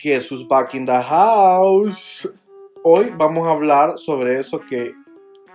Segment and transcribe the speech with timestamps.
[0.00, 2.26] Jesus back in the house.
[2.82, 4.94] Hoy vamos a hablar sobre eso que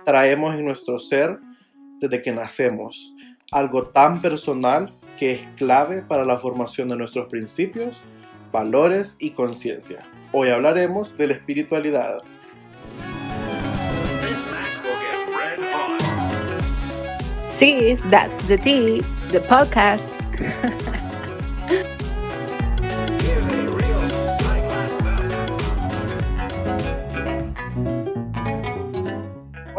[0.04, 1.40] traemos en nuestro ser
[1.98, 3.12] desde que nacemos.
[3.50, 8.02] Algo tan personal que es clave para la formación de nuestros principios,
[8.52, 10.04] valores y conciencia.
[10.30, 12.22] Hoy hablaremos de la espiritualidad.
[17.48, 20.04] Sis, that's the tea, the podcast.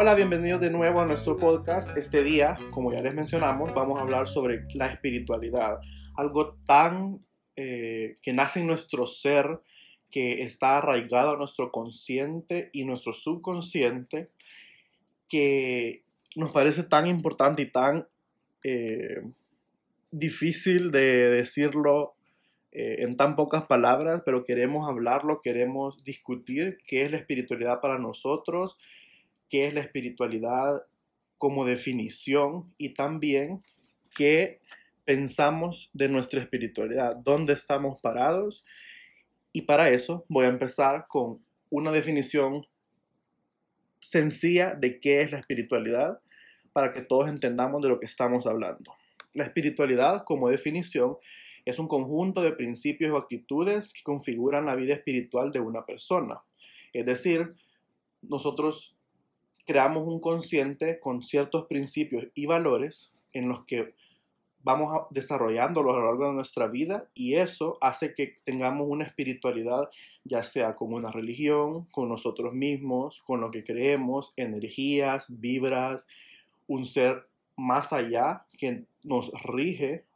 [0.08, 1.94] Hola, bienvenidos de nuevo a nuestro podcast.
[1.98, 5.80] Este día, como ya les mencionamos, vamos a hablar sobre la espiritualidad,
[6.16, 7.22] algo tan
[7.56, 9.60] eh, que nace en nuestro ser,
[10.10, 14.30] que está arraigado a nuestro consciente y nuestro subconsciente,
[15.28, 16.04] que
[16.36, 18.08] nos parece tan importante y tan
[18.64, 19.20] eh,
[20.10, 22.14] difícil de decirlo
[22.72, 27.98] eh, en tan pocas palabras, pero queremos hablarlo, queremos discutir qué es la espiritualidad para
[27.98, 28.78] nosotros,
[29.48, 30.82] qué es la espiritualidad
[31.38, 33.62] como definición y también
[34.14, 34.60] qué
[35.04, 38.64] pensamos de nuestra espiritualidad, dónde estamos parados.
[39.52, 42.66] Y para eso voy a empezar con una definición
[44.00, 46.20] sencilla de qué es la espiritualidad
[46.72, 48.94] para que todos entendamos de lo que estamos hablando.
[49.32, 51.16] La espiritualidad, como definición,
[51.64, 56.40] es un conjunto de principios o actitudes que configuran la vida espiritual de una persona.
[56.92, 57.54] Es decir,
[58.22, 58.97] nosotros
[59.68, 63.94] creamos un consciente con ciertos principios y valores en los que
[64.62, 69.90] vamos desarrollándolo a lo largo de nuestra vida y eso hace que tengamos una espiritualidad
[70.24, 76.06] ya sea como una religión, con nosotros mismos, con lo que creemos, energías, vibras,
[76.66, 80.06] un ser más allá que nos rige,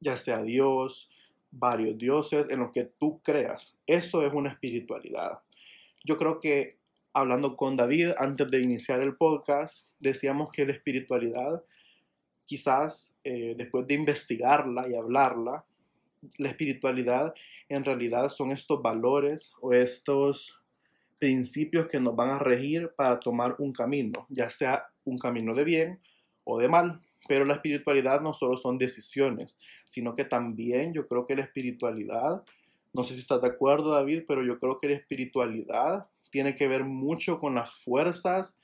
[0.00, 1.08] ya sea Dios,
[1.52, 3.78] varios dioses en los que tú creas.
[3.86, 5.40] Eso es una espiritualidad.
[6.04, 6.81] Yo creo que
[7.12, 11.62] hablando con David antes de iniciar el podcast, decíamos que la espiritualidad,
[12.46, 15.64] quizás eh, después de investigarla y hablarla,
[16.38, 17.34] la espiritualidad
[17.68, 20.60] en realidad son estos valores o estos
[21.18, 25.64] principios que nos van a regir para tomar un camino, ya sea un camino de
[25.64, 26.00] bien
[26.44, 27.00] o de mal.
[27.28, 32.42] Pero la espiritualidad no solo son decisiones, sino que también yo creo que la espiritualidad,
[32.92, 36.66] no sé si estás de acuerdo David, pero yo creo que la espiritualidad tiene que
[36.66, 38.56] ver mucho con las fuerzas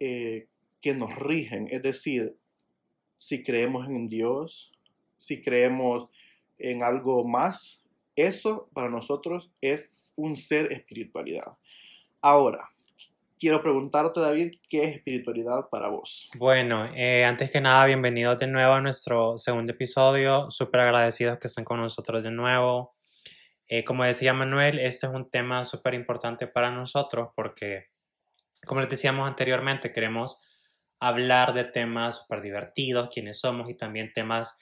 [0.00, 0.48] eh,
[0.82, 1.68] que nos rigen.
[1.70, 2.36] Es decir,
[3.16, 4.72] si creemos en Dios,
[5.16, 6.10] si creemos
[6.58, 7.82] en algo más,
[8.16, 11.56] eso para nosotros es un ser espiritualidad.
[12.20, 12.68] Ahora,
[13.38, 16.28] quiero preguntarte, David, ¿qué es espiritualidad para vos?
[16.36, 20.50] Bueno, eh, antes que nada, bienvenidos de nuevo a nuestro segundo episodio.
[20.50, 22.97] Súper agradecidos que estén con nosotros de nuevo.
[23.68, 27.88] Eh, como decía Manuel, este es un tema súper importante para nosotros porque,
[28.66, 30.42] como les decíamos anteriormente, queremos
[31.00, 34.58] hablar de temas súper divertidos, quiénes somos y también temas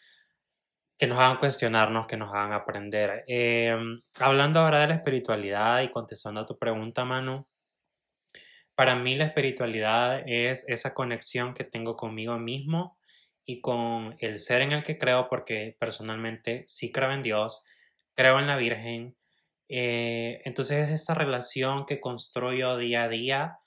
[0.99, 3.25] que nos hagan cuestionarnos, que nos hagan aprender.
[3.28, 7.47] Em, hablando ahora de la espiritualidad y contestando a tu pregunta, Manu,
[8.75, 12.99] para mí la espiritualidad es esa conexión que tengo conmigo mismo
[13.44, 17.62] y con el ser en el que creo, porque personalmente sí creo en Dios,
[18.16, 19.16] creo en la Virgen.
[19.69, 23.59] Eh, entonces es esta relación que construyo día a día,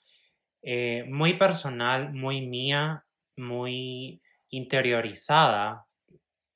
[0.62, 3.06] eh, muy personal, muy mía,
[3.36, 5.86] muy interiorizada.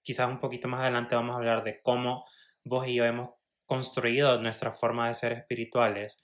[0.02, 2.26] Quizás un poquito más adelante vamos a hablar de cómo
[2.64, 3.30] vos y yo hemos
[3.66, 6.22] construido nuestra forma de ser espirituales.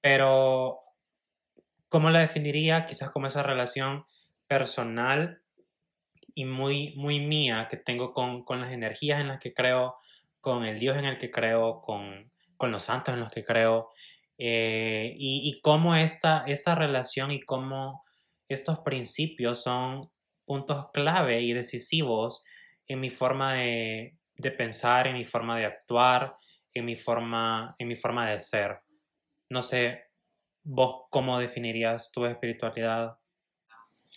[0.00, 0.80] Pero,
[1.88, 2.86] ¿cómo la definiría?
[2.86, 4.04] Quizás como esa relación
[4.46, 5.42] personal
[6.34, 9.96] y muy, muy mía que tengo con, con las energías en las que creo,
[10.40, 13.90] con el Dios en el que creo, con, con los santos en los que creo,
[14.38, 18.04] eh, y, y, cómo esta, esta relación y cómo
[18.48, 20.10] estos principios son
[20.46, 22.42] puntos clave y decisivos
[22.86, 26.36] en mi forma de, de pensar, en mi forma de actuar,
[26.74, 28.80] en mi forma, en mi forma de ser.
[29.50, 30.04] No sé,
[30.62, 33.18] vos cómo definirías tu espiritualidad.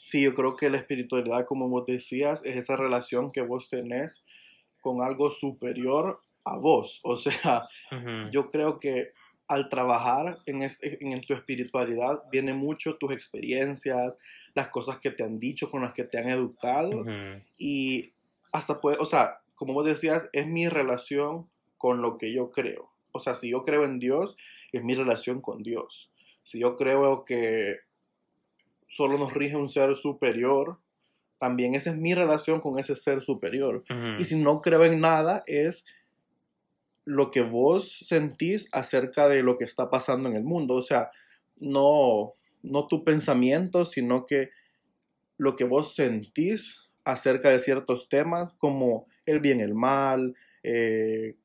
[0.04, 4.24] Sí, yo creo que la espiritualidad, como vos decías, es esa relación que vos tenés
[4.84, 7.00] con algo superior a vos.
[7.04, 7.68] O sea,
[8.32, 9.14] yo creo que
[9.48, 14.16] al trabajar en, este, en tu espiritualidad viene mucho tus experiencias,
[14.54, 17.06] las cosas que te han dicho, con las que te han educado
[17.58, 18.12] y
[18.52, 22.92] hasta puede, o sea, como vos decías, es mi relación con lo que yo creo.
[23.14, 24.36] O sea, si yo creo en Dios,
[24.74, 26.12] es mi relación con Dios.
[26.42, 27.78] Si yo creo que
[28.86, 30.80] solo nos rige un ser superior,
[31.44, 33.84] también esa es mi relación con ese ser superior.
[34.18, 35.84] Y si no creo en nada, es
[37.04, 40.76] lo que vos sentís acerca de lo que está pasando en el mundo.
[40.76, 41.12] O sea,
[41.58, 44.52] no, no tu pensamiento, sino que
[45.36, 51.36] lo que vos sentís acerca de ciertos temas como el bien, el mal, eh,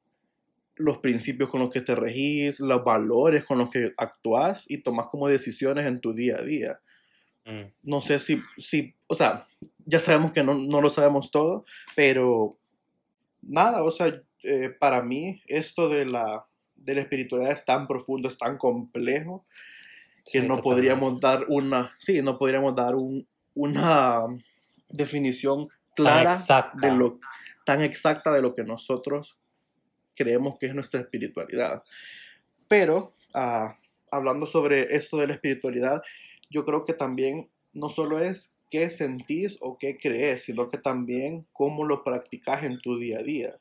[0.77, 5.09] los principios con los que te regís, los valores con los que actúas y tomas
[5.09, 6.81] como decisiones en tu día a día.
[7.49, 7.73] Mm.
[7.83, 9.49] No sé si, si, o sea,
[9.89, 11.65] ya sabemos que no, no lo sabemos todo,
[11.97, 12.59] pero
[13.41, 16.47] nada, o sea, eh, para mí esto de la,
[16.77, 19.47] de la espiritualidad es tan profundo, es tan complejo,
[20.31, 24.25] que no podríamos dar una, sí, no podríamos dar un, una
[24.91, 26.37] definición clara
[26.75, 27.15] de lo
[27.65, 29.39] tan exacta de lo que nosotros
[30.15, 31.83] creemos que es nuestra espiritualidad.
[32.69, 33.79] Pero ah,
[34.11, 36.03] hablando sobre esto de la espiritualidad,
[36.51, 41.47] yo creo que también no solo es qué sentís o qué crees, sino que también
[41.53, 43.55] cómo lo practicas en tu día a día.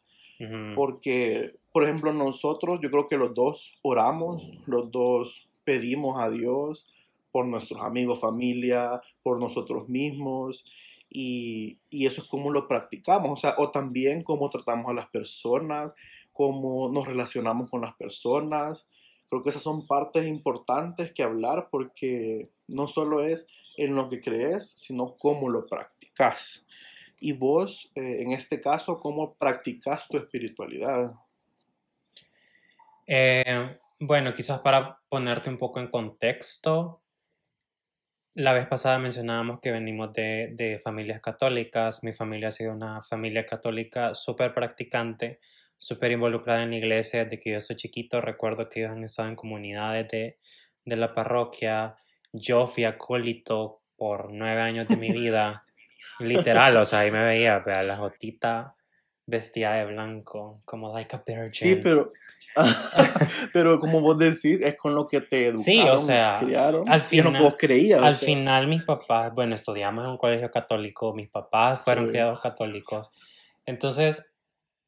[0.76, 6.86] Porque, por ejemplo, nosotros, yo creo que los dos oramos, los dos pedimos a Dios
[7.32, 10.64] por nuestros amigos, familia, por nosotros mismos.
[11.10, 15.08] Y, y, eso es cómo lo practicamos, o sea, o también cómo tratamos a las
[15.08, 15.92] personas,
[16.34, 18.88] cómo nos relacionamos con las personas.
[19.30, 23.48] Creo que esas son partes importantes que hablar porque no solo es
[23.78, 26.66] en lo que crees, sino cómo lo practicas.
[27.20, 31.16] Y vos, eh, en este caso, ¿cómo practicas tu espiritualidad?
[33.08, 37.02] Eh, bueno, quizás para ponerte un poco en contexto,
[38.38, 42.04] la vez pasada mencionábamos que venimos de, familias católicas.
[42.04, 45.40] Mi familia ha sido una familia católica súper practicante,
[45.76, 48.22] súper involucrada en la iglesia desde que yo soy chiquito.
[48.22, 50.38] Recuerdo que ellos han estado en comunidades de,
[50.86, 51.96] de la parroquia.
[52.40, 55.66] Yo fui acólito por nueve años de mi vida.
[56.20, 58.76] Literal, o sea, ahí me veía, vea, la jotita
[59.26, 61.52] vestida de blanco, como like a virgin.
[61.52, 62.14] Sí, pero,
[63.54, 66.90] pero como vos decís, es con lo que te educaron, sí, o sea, criaron.
[66.90, 68.02] Al final, no vos creías.
[68.02, 73.12] Al final mis papás, bueno, estudiamos en un colegio católico, mis papás fueron criados católicos.
[73.66, 74.26] Entonces,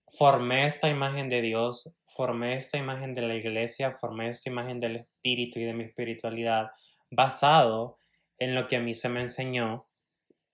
[0.08, 4.96] formé esta imagen de Dios, formé esta imagen de la iglesia, formé esta imagen del
[4.96, 6.72] espíritu y de mi espiritualidad
[7.12, 7.98] basado
[8.38, 9.88] en lo que a mí se me enseñó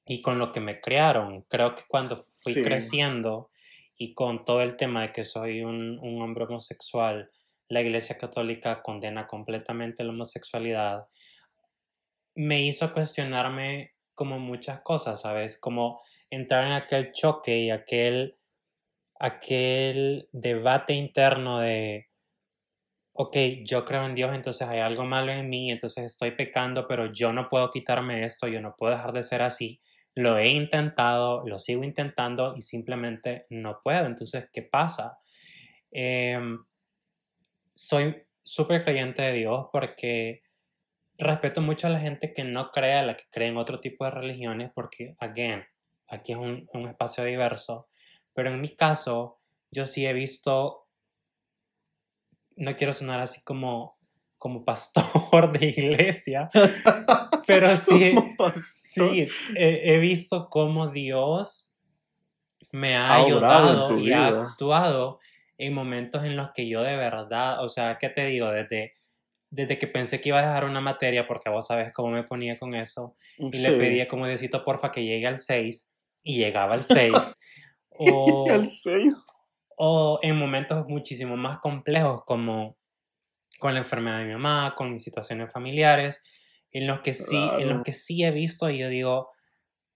[0.06, 1.44] y con lo que me crearon.
[1.50, 3.50] Creo que cuando fui creciendo
[3.98, 7.32] y con todo el tema de que soy un, un, hombre homosexual,
[7.70, 11.08] la Iglesia Católica condena completamente la homosexualidad,
[12.36, 15.58] me hizo cuestionarme como muchas cosas, ¿sabes?
[15.58, 18.38] Como entrar en aquel choque y aquel,
[19.20, 22.10] aquel debate interno de,
[23.18, 27.12] ok, yo creo en Dios, entonces hay algo malo en mí, entonces estoy pecando, pero
[27.14, 29.82] yo no puedo quitarme esto, yo no puedo dejar de ser así.
[30.16, 34.06] Lo he intentado, lo sigo intentando y simplemente no puedo.
[34.06, 35.18] Entonces, ¿qué pasa?
[35.92, 36.66] Em,
[37.74, 40.42] soy súper creyente de Dios porque
[41.18, 44.04] respeto mucho a la gente que no cree, a la que cree en otro tipo
[44.04, 45.64] de religiones, porque, again,
[46.10, 47.88] aquí es un, un espacio diverso.
[48.34, 49.40] Pero en mi caso,
[49.72, 50.85] yo sí he visto,
[52.56, 53.98] no quiero sonar así como,
[54.38, 56.50] como pastor de iglesia,
[57.48, 58.16] pero sí,
[58.62, 61.74] sí he, visto cómo Dios
[62.72, 65.20] me ha, ayudado y ha actuado
[65.58, 68.50] en momentos en los que yo de verdad, o sea, ¿qué te digo?
[68.52, 68.94] Desde,
[69.50, 72.58] desde que pensé que iba a dejar una materia, porque vos sabes cómo me ponía
[72.58, 76.84] con eso, y le pedía como Diosito, porfa, que llegue al 6, y llegaba al
[76.84, 77.14] 6.
[77.90, 79.14] o, al 6.
[79.78, 82.78] O en momentos muchísimo más complejos, como
[83.60, 86.24] con la enfermedad de mi mamá, con mis situaciones familiares,
[86.72, 89.30] en los que sí, en los que sí he visto y yo digo,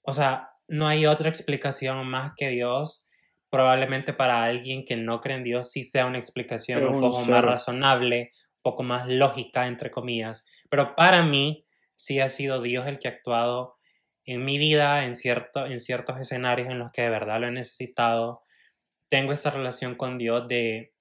[0.02, 3.06] o sea, no hay otra explicación más que Dios.
[3.50, 7.44] Probablemente para alguien que no cree en Dios sí sea una explicación un, poco más
[7.44, 10.46] razonable, un poco más lógica, entre comillas.
[10.70, 13.76] Pero para mí sí ha sido Dios el que ha actuado
[14.24, 17.52] en mi vida, en, cierto, en ciertos escenarios en los que de verdad lo he
[17.52, 18.44] necesitado.
[19.10, 20.94] Tengo esa relación con Dios de,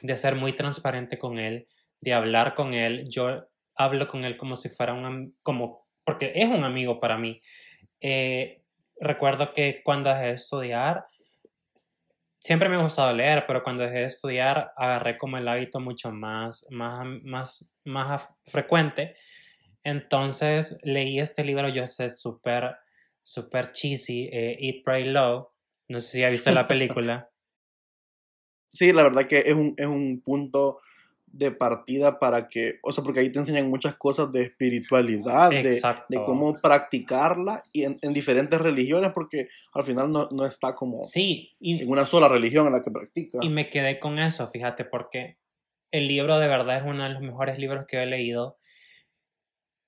[0.00, 1.68] de ser muy transparente con Él,
[2.00, 3.08] de hablar con Él.
[3.08, 7.40] Yo hablo con él como si fuera un como porque es un amigo para mí.
[8.00, 8.62] Eh,
[8.98, 11.04] recuerdo que cuando dejé de estudiar,
[12.38, 16.10] siempre me ha gustado leer, pero cuando dejé de estudiar agarré como el hábito mucho
[16.10, 19.14] más, más, más, más frecuente.
[19.84, 22.76] Entonces leí este libro, yo sé, súper,
[23.22, 25.46] súper cheesy, eh, Eat, Pray, Love.
[25.88, 27.30] No sé si ha visto la película.
[28.70, 30.78] sí, la verdad que es un, es un punto
[31.32, 35.80] de partida para que, o sea, porque ahí te enseñan muchas cosas de espiritualidad, de,
[36.08, 41.04] de, cómo practicarla y en, en diferentes religiones, porque al final no, no está como
[41.04, 43.38] Sí, y, en una sola religión en la que practica.
[43.42, 45.38] y me quedé con eso, fíjate, porque
[45.90, 48.58] el libro de verdad es uno de los mejores libros que he leído.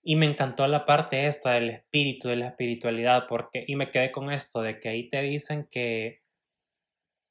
[0.03, 4.11] Y me encantó la parte esta del espíritu, de la espiritualidad, porque, y me quedé
[4.11, 6.23] con esto, de que ahí te dicen que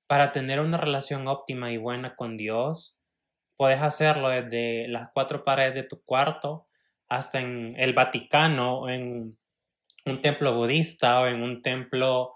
[0.07, 2.99] para tener una relación óptima y buena con Dios,
[3.57, 6.67] puedes hacerlo desde las cuatro paredes de tu cuarto
[7.09, 9.37] hasta en el Vaticano, o en
[10.05, 12.33] un templo budista o en un templo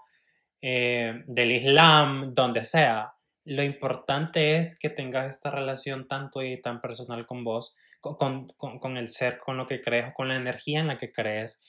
[0.62, 3.14] eh, del Islam, donde sea.
[3.44, 7.74] Lo importante es que tengas esta relación tanto y tan personal con vos,
[8.12, 11.12] con, con, con, el ser, con lo que crees, con la energía en la que
[11.12, 11.62] crees,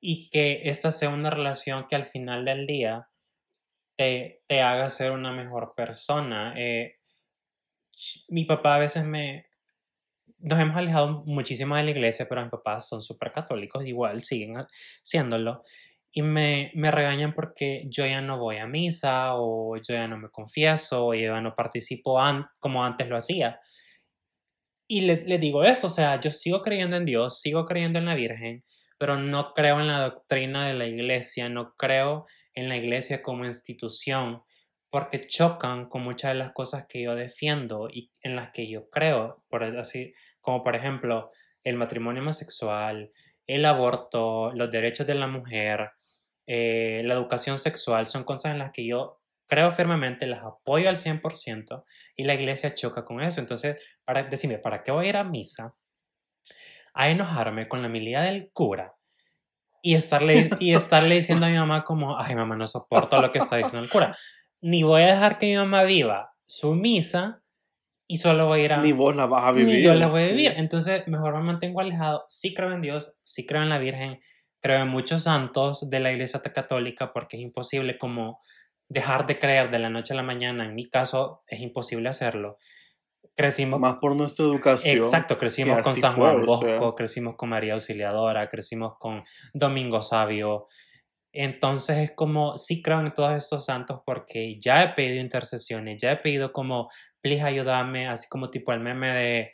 [0.00, 3.08] y que esta sea una relación que al final del día
[3.96, 6.54] te, te haga ser una mejor persona.
[6.56, 6.96] Eh,
[8.28, 9.46] mi papá a veces me...
[10.38, 14.54] Nos hemos alejado muchísimo de la iglesia, pero mis papás son súper católicos, igual siguen
[15.02, 15.62] siéndolo.
[16.10, 20.18] Y me, me regañan porque yo ya no voy a misa, o yo ya no
[20.18, 23.58] me confieso, o yo ya no participo an como antes lo hacía.
[24.86, 28.04] Y le, le digo eso, o sea, yo sigo creyendo en Dios, sigo creyendo en
[28.06, 28.62] la Virgen,
[28.98, 33.44] pero no creo en la doctrina de la iglesia, no creo en la iglesia como
[33.44, 34.42] institución,
[34.90, 38.88] porque chocan con muchas de las cosas que yo defiendo y en las que yo
[38.90, 41.32] creo, por así, como por ejemplo
[41.64, 43.10] el matrimonio homosexual,
[43.46, 45.90] el aborto, los derechos de la mujer,
[46.46, 50.96] eh, la educación sexual, son cosas en las que yo creo firmemente, las apoyo al
[50.96, 51.84] 100%
[52.16, 53.40] y la iglesia choca con eso.
[53.40, 55.74] Entonces, para decirme, ¿para qué voy a ir a misa?
[56.94, 58.94] A enojarme con la humildad del cura
[59.82, 63.38] y estarle, y estarle diciendo a mi mamá como, ay mamá, no soporto lo que
[63.38, 64.16] está diciendo el cura.
[64.60, 67.42] Ni voy a dejar que mi mamá viva su misa
[68.06, 68.76] y solo voy a ir a...
[68.78, 69.76] Ni vos la vas a vivir.
[69.76, 70.54] Ni yo la voy a vivir.
[70.56, 72.24] Entonces, mejor me mantengo alejado.
[72.28, 74.20] Sí creo en Dios, sí creo en la Virgen,
[74.60, 78.40] creo en muchos santos de la Iglesia Católica porque es imposible como
[78.94, 80.64] dejar de creer de la noche a la mañana.
[80.64, 82.58] En mi caso, es imposible hacerlo.
[83.36, 83.80] Crecimos...
[83.80, 84.98] Más por nuestra educación.
[84.98, 86.94] Exacto, crecimos con San fue, Juan o Bosco, sea.
[86.96, 90.68] crecimos con María Auxiliadora, crecimos con Domingo Sabio.
[91.32, 96.12] Entonces es como, sí creo en todos estos santos porque ya he pedido intercesiones, ya
[96.12, 96.88] he pedido como,
[97.20, 99.52] please ayúdame, así como tipo el meme de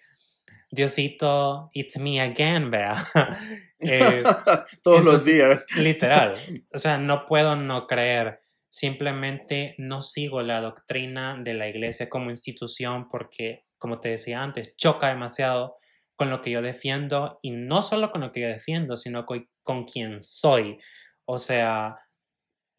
[0.70, 2.94] Diosito, it's me again, vea.
[3.82, 4.23] Eh,
[4.85, 5.64] Todos los días.
[5.75, 6.37] literal.
[6.75, 8.42] O sea, no puedo no creer.
[8.71, 14.77] Simplemente no sigo la doctrina de la iglesia como institución porque, como te decía antes,
[14.77, 15.77] choca demasiado
[16.15, 19.50] con lo que yo defiendo y no solo con lo que yo defiendo, sino con,
[19.65, 20.79] con quien soy.
[21.25, 21.97] O sea,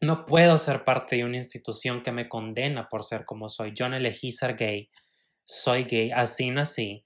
[0.00, 3.74] no puedo ser parte de una institución que me condena por ser como soy.
[3.74, 4.90] Yo no elegí ser gay.
[5.44, 6.10] Soy gay.
[6.10, 7.04] Así nací.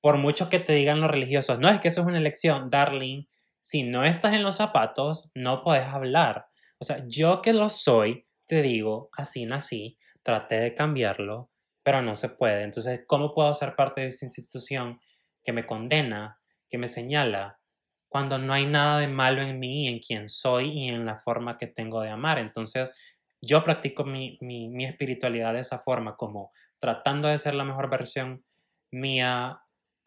[0.00, 3.26] Por mucho que te digan los religiosos, no es que eso es una elección, darling.
[3.60, 6.46] Si no estás en los zapatos, no puedes hablar.
[6.78, 11.50] O sea, yo que lo soy, te digo, así nací, traté de cambiarlo,
[11.82, 12.62] pero no se puede.
[12.62, 15.00] Entonces, ¿cómo puedo ser parte de esa institución
[15.44, 17.60] que me condena, que me señala,
[18.08, 21.58] cuando no hay nada de malo en mí, en quien soy y en la forma
[21.58, 22.38] que tengo de amar?
[22.38, 22.92] Entonces,
[23.40, 27.88] yo practico mi, mi, mi espiritualidad de esa forma, como tratando de ser la mejor
[27.90, 28.44] versión
[28.90, 29.60] mía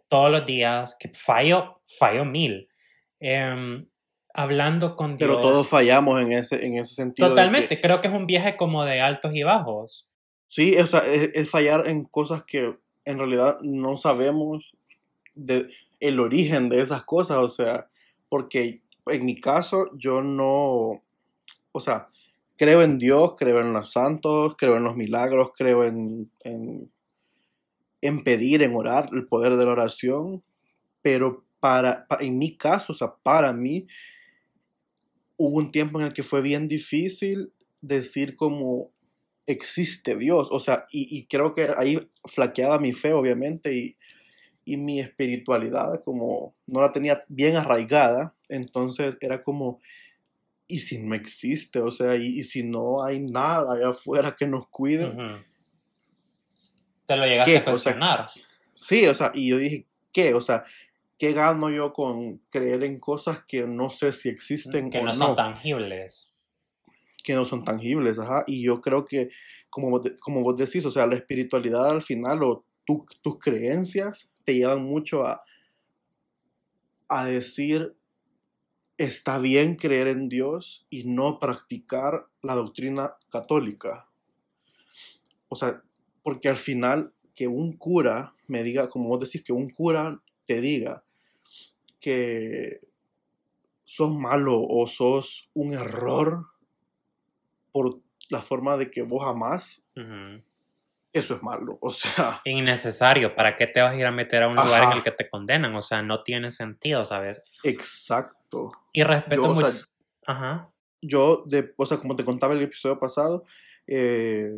[0.08, 2.68] todos los días, que fallo, fallo mil.
[3.20, 3.88] Em,
[4.42, 5.28] hablando con Dios.
[5.30, 7.30] Pero todos fallamos en ese, en ese sentido.
[7.30, 10.10] Totalmente, que- creo que es un viaje como de altos y bajos.
[10.48, 14.74] sí, o sea, es, es fallar en cosas que en realidad no sabemos
[15.36, 15.70] de,
[16.00, 17.38] el origen de esas cosas.
[17.38, 17.90] O sea,
[18.30, 21.04] porque en mi caso yo no,
[21.72, 22.08] o sea,
[22.58, 26.92] creo en Dios, creo en los santos, creo en los milagros, creo en, en,
[28.02, 30.44] en pedir, en orar, el poder de la oración,
[31.02, 33.88] pero para, pa- en mi caso, o sea, para mí,
[35.40, 38.92] hubo un tiempo en el que fue bien difícil decir como
[39.48, 43.96] existe Dios, o sea, y, y creo que ahí flaqueaba mi fe, obviamente, y,
[44.66, 49.80] y mi espiritualidad, como no la tenía bien arraigada, entonces era como,
[50.68, 51.80] ¿y si no existe?
[51.80, 55.12] O sea, ¿y, y si no hay nada allá afuera que nos cuide?
[57.08, 57.58] Te lo llegaste ¿Qué?
[57.58, 58.26] a cuestionar.
[58.76, 60.34] Sí, o sea, y yo dije, ¿qué?
[60.34, 60.66] O sea,
[61.20, 65.14] ¿qué gano yo con creer en cosas que no sé si existen que o no
[65.14, 65.28] no?
[65.28, 66.54] son tangibles.
[67.24, 68.44] que no son tangibles, ajá.
[68.48, 69.30] Y yo creo que,
[69.70, 74.30] como vos, como vos decís, o sea, la espiritualidad al final o tu- tus creencias
[74.46, 75.44] te llevan mucho a,
[77.10, 77.96] a decir,
[78.98, 84.10] está bien creer en Dios y no practicar la doctrina católica.
[85.48, 85.84] O sea,
[86.24, 90.62] porque al final, que un cura me diga, como vos decís, que un cura te
[90.62, 91.04] diga
[92.00, 92.80] que
[93.84, 96.46] sos malo o sos un error
[97.72, 99.84] por la forma de que vos amás,
[101.12, 101.78] eso es malo.
[101.82, 103.36] O sea, Innecesario.
[103.36, 105.30] ¿Para qué te vas a ir a meter a un lugar en el que te
[105.30, 105.76] condenan?
[105.76, 107.42] O sea, no tiene sentido, ¿sabes?
[107.64, 108.72] exacto.
[108.94, 109.72] Y respeto Yo, o mucho.
[109.72, 109.82] sea,
[110.28, 110.72] Ajá.
[111.02, 113.44] yo, de, o sea, como te contaba el episodio pasado,
[113.88, 114.56] eh,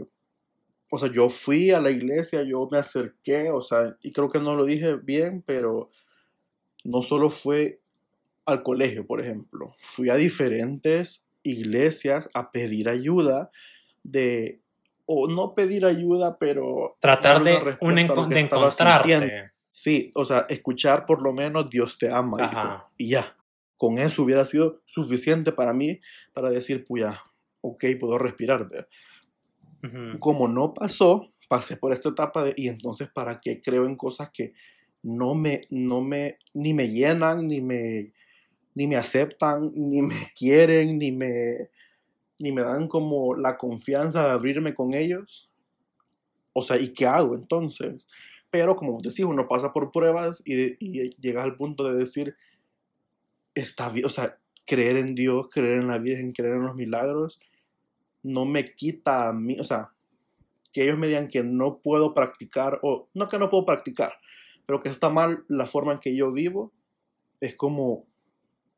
[0.91, 4.39] o sea, yo fui a la iglesia, yo me acerqué, o sea, y creo que
[4.39, 5.89] no lo dije bien, pero
[6.83, 7.81] no solo fue
[8.45, 13.51] al colegio, por ejemplo, fui a diferentes iglesias a pedir ayuda
[14.03, 14.61] de,
[15.05, 19.25] o no pedir ayuda, pero Tratar de, un que de estaba sintiendo.
[19.25, 19.51] encontrarte.
[19.71, 22.89] Sí, o sea, escuchar por lo menos Dios te ama, Ajá.
[22.97, 23.37] y ya.
[23.77, 25.99] Con eso hubiera sido suficiente para mí
[26.33, 27.23] para decir, pues ya,
[27.61, 28.67] ok, puedo respirar.
[29.83, 30.19] Ujú.
[30.19, 34.29] Como no pasó, pasé por esta etapa de, y entonces, ¿para qué creo en cosas
[34.31, 34.53] que
[35.03, 38.13] no me, no me, ni me llenan, ni me,
[38.75, 41.69] ni me aceptan, ni me quieren, ni me,
[42.39, 45.49] ni me dan como la confianza de abrirme con ellos?
[46.53, 48.05] O sea, ¿y qué hago entonces?
[48.49, 52.35] Pero como vos decís, uno pasa por pruebas y, y al punto de decir,
[53.55, 57.39] está bien, o sea, creer en Dios, creer en la Virgen, creer en los milagros,
[58.23, 59.91] no me quita a mí, o sea,
[60.71, 64.13] que ellos me digan que no puedo practicar, o no que no puedo practicar,
[64.71, 66.71] pero que está mal la forma en que yo vivo,
[67.41, 68.05] es como,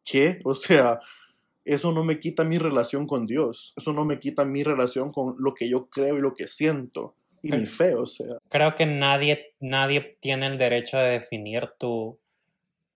[0.03, 0.39] ¿qué?
[0.43, 1.00] O sea,
[1.65, 5.35] eso no me quita mi relación con Dios, eso no me quita mi relación con
[5.38, 8.39] lo que yo creo y lo que siento, y mi fe, o sea.
[8.50, 12.17] Creo que nadie, nadie tiene el derecho de definir tu,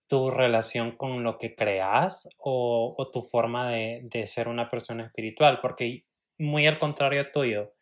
[0.08, 5.04] tu relación con lo que creas o, o tu forma de, de ser una persona
[5.04, 6.02] espiritual, porque
[6.36, 7.74] muy al contrario tuyo,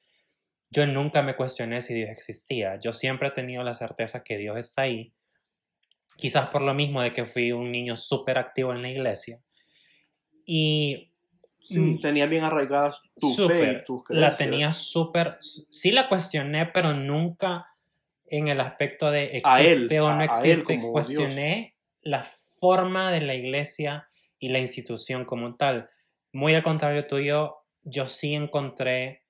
[0.70, 2.78] yo nunca me cuestioné si Dios existía.
[2.78, 5.12] Yo siempre he tenido la certeza que Dios está ahí,
[6.16, 9.40] quizás por lo mismo de que fui un niño súper activo en la iglesia.
[10.44, 11.12] Y
[11.68, 12.00] Sí, Mm.
[12.00, 14.38] tenía bien arraigadas tu fe súper, y tus la creencias.
[14.38, 17.66] tenía súper, sí la cuestioné, pero nunca
[18.28, 23.34] en el aspecto de él, existe o no a- existe, cuestioné la forma de la
[23.34, 24.06] iglesia
[24.38, 25.90] y la institución como tal.
[26.32, 29.25] Muy al contrario tuyo, yo sí encontré,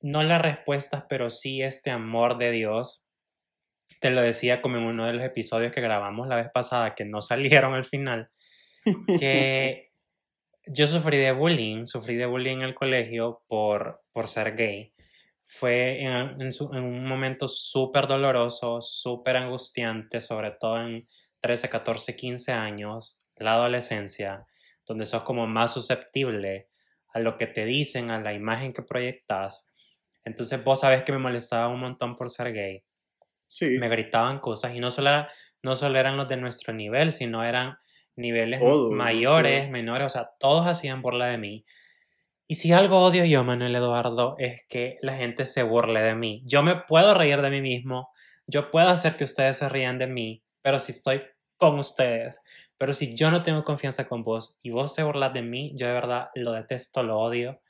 [0.00, 3.06] no las respuestas, pero sí este amor de Dios.
[4.00, 7.04] Te lo decía como en uno de los episodios que grabamos la vez pasada, que
[7.04, 8.30] no salieron al final,
[9.18, 9.90] que
[10.66, 14.94] yo sufrí de bullying, sufrí de bullying en el colegio por, por ser gay.
[15.42, 21.08] Fue en, un momento súper doloroso, súper angustiante, sobre todo en
[21.40, 24.46] 13, 14, 15 años, la adolescencia,
[24.86, 26.68] donde sos como más susceptible
[27.12, 29.66] a lo que te dicen, a la imagen que proyectas.
[30.24, 32.84] Entonces vos sabés que me molestaba un montón por ser gay
[33.48, 35.28] Sí, me gritaban cosas y no solo, era-
[35.62, 37.76] no solo eran los de nuestro nivel, sino eran
[38.16, 39.70] niveles Todos, mayores, sí.
[39.70, 41.64] menores, o sea, todos hacían burla de mí.
[42.48, 46.42] Y si algo odio yo, Manuel Eduardo, es que la gente se burle de mí.
[46.46, 48.10] Yo me puedo reír de mí mismo,
[48.46, 51.22] yo puedo hacer que ustedes se rían de mí, pero si estoy
[51.56, 52.40] con ustedes,
[52.78, 55.86] pero si yo no tengo confianza con vos y vos te burlas de mí, yo
[55.86, 57.60] de verdad lo detesto, lo odio.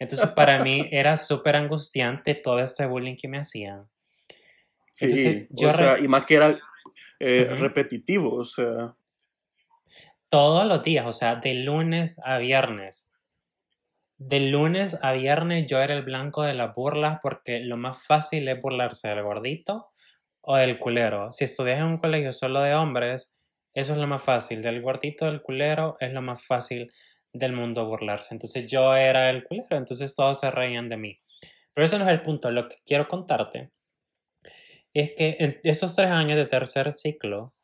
[0.00, 3.88] Entonces para mí era súper angustiante todo este bullying que me hacían.
[4.90, 5.46] sí.
[5.54, 6.58] O sea, y más que era
[7.20, 8.96] eh, repetitivo, o sea,
[10.30, 13.08] todos los días, o sea, de lunes a viernes.
[14.16, 18.48] De lunes a viernes yo era el blanco de las burlas porque lo más fácil
[18.48, 19.90] es burlarse del gordito
[20.40, 21.32] o del culero.
[21.32, 23.34] Si estudias en un colegio solo de hombres,
[23.74, 24.62] eso es lo más fácil.
[24.62, 26.92] Del gordito, del culero, es lo más fácil
[27.32, 28.34] del mundo burlarse.
[28.34, 31.20] Entonces yo era el culero, entonces todos se reían de mí.
[31.74, 32.50] Pero eso no es el punto.
[32.50, 33.70] Lo que quiero contarte
[34.92, 37.54] es que en esos tres años de tercer ciclo,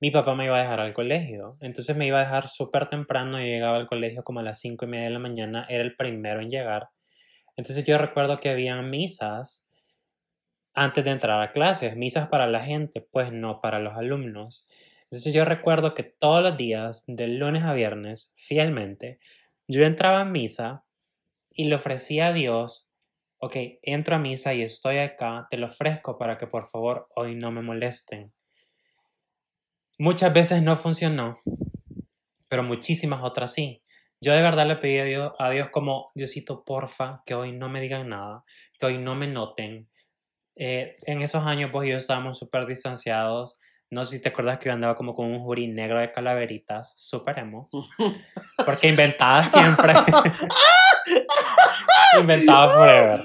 [0.00, 1.56] mi papá me iba a dejar al colegio.
[1.60, 3.38] Entonces me iba a dejar súper temprano.
[3.38, 5.66] Yo llegaba al colegio como a las cinco y media de la mañana.
[5.68, 6.88] Era el primero en llegar.
[7.56, 9.68] Entonces yo recuerdo que habían misas
[10.74, 11.96] antes de entrar a clases.
[11.96, 14.68] Misas para la gente, pues no para los alumnos.
[15.14, 19.20] Entonces yo recuerdo que todos los días, de lunes a viernes, fielmente,
[19.68, 20.84] yo entraba a misa
[21.50, 22.90] y le ofrecía a Dios,
[23.38, 27.36] ok, entro a misa y estoy acá, te lo ofrezco para que por favor hoy
[27.36, 28.32] no me molesten.
[30.00, 31.38] Muchas veces no funcionó,
[32.48, 33.84] pero muchísimas otras sí.
[34.20, 37.68] Yo de verdad le pedí a Dios, a Dios como, Diosito, porfa, que hoy no
[37.68, 38.42] me digan nada,
[38.80, 39.88] que hoy no me noten.
[40.56, 43.60] Eh, en esos años, pues yo estábamos súper distanciados.
[43.94, 46.94] No sé si te acuerdas que yo andaba como con un jurí negro de calaveritas,
[46.96, 47.68] súper emo.
[48.66, 49.92] Porque inventaba siempre.
[52.20, 53.20] inventaba forever.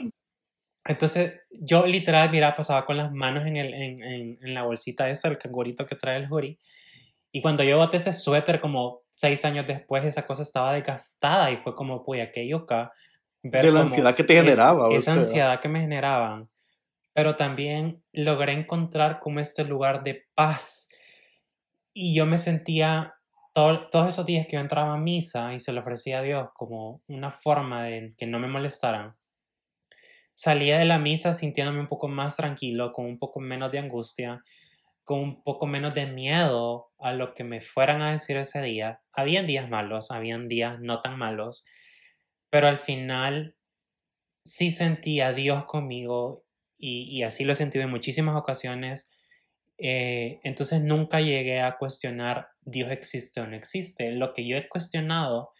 [0.85, 5.09] Entonces, yo literal, mira, pasaba con las manos en, el, en, en, en la bolsita
[5.09, 6.59] esa, el cangurito que trae el jury.
[7.31, 11.57] Y cuando yo boté ese suéter, como seis años después, esa cosa estaba desgastada y
[11.57, 12.91] fue como, pues, aquello acá.
[13.41, 14.93] de la ansiedad que te generaba.
[14.93, 16.47] esa ansiedad que me generaban.
[17.19, 20.87] Pero también logré encontrar como este lugar de paz.
[21.93, 23.15] Y yo me sentía
[23.51, 27.01] todos esos días que yo entraba a misa y se lo ofrecía a Dios como
[27.07, 29.17] una forma de que no me molestaran,
[30.33, 34.41] salía de la misa sintiéndome un poco más tranquilo, con un poco menos de angustia,
[35.03, 39.01] con un poco menos de miedo a lo que me fueran a decir ese día.
[39.11, 41.65] Habían días malos, habían días no tan malos,
[42.49, 43.57] pero al final
[44.45, 46.45] sí sentía a Dios conmigo
[46.79, 49.11] y, y así lo he sentido en muchísimas ocasiones
[49.81, 54.11] eh, entonces nunca llegué a cuestionar Dios existe o no existe.
[54.11, 55.53] Lo que yo he cuestionado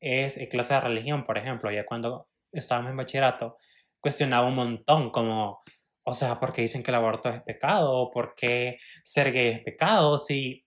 [0.00, 3.58] es en clase de religión, por ejemplo, ya cuando estábamos en bachillerato,
[4.00, 5.60] cuestionaba un montón como,
[6.02, 8.10] o sea, ¿por qué dicen que el aborto es pecado?
[8.10, 10.18] ¿Por qué ser gay es pecado?
[10.18, 10.66] Si,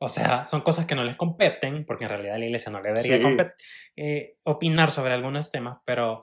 [0.00, 2.92] o sea, son cosas que no les competen, porque en realidad la iglesia no le
[2.92, 3.52] debería
[3.96, 6.22] eh, opinar sobre algunos temas, pero,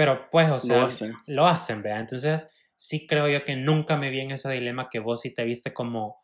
[0.00, 2.00] pero pues, o sea, lo hacen, lo hacen ¿vea?
[2.00, 5.44] Entonces sí creo yo que nunca me vi en ese dilema que vos sí te
[5.44, 6.22] viste como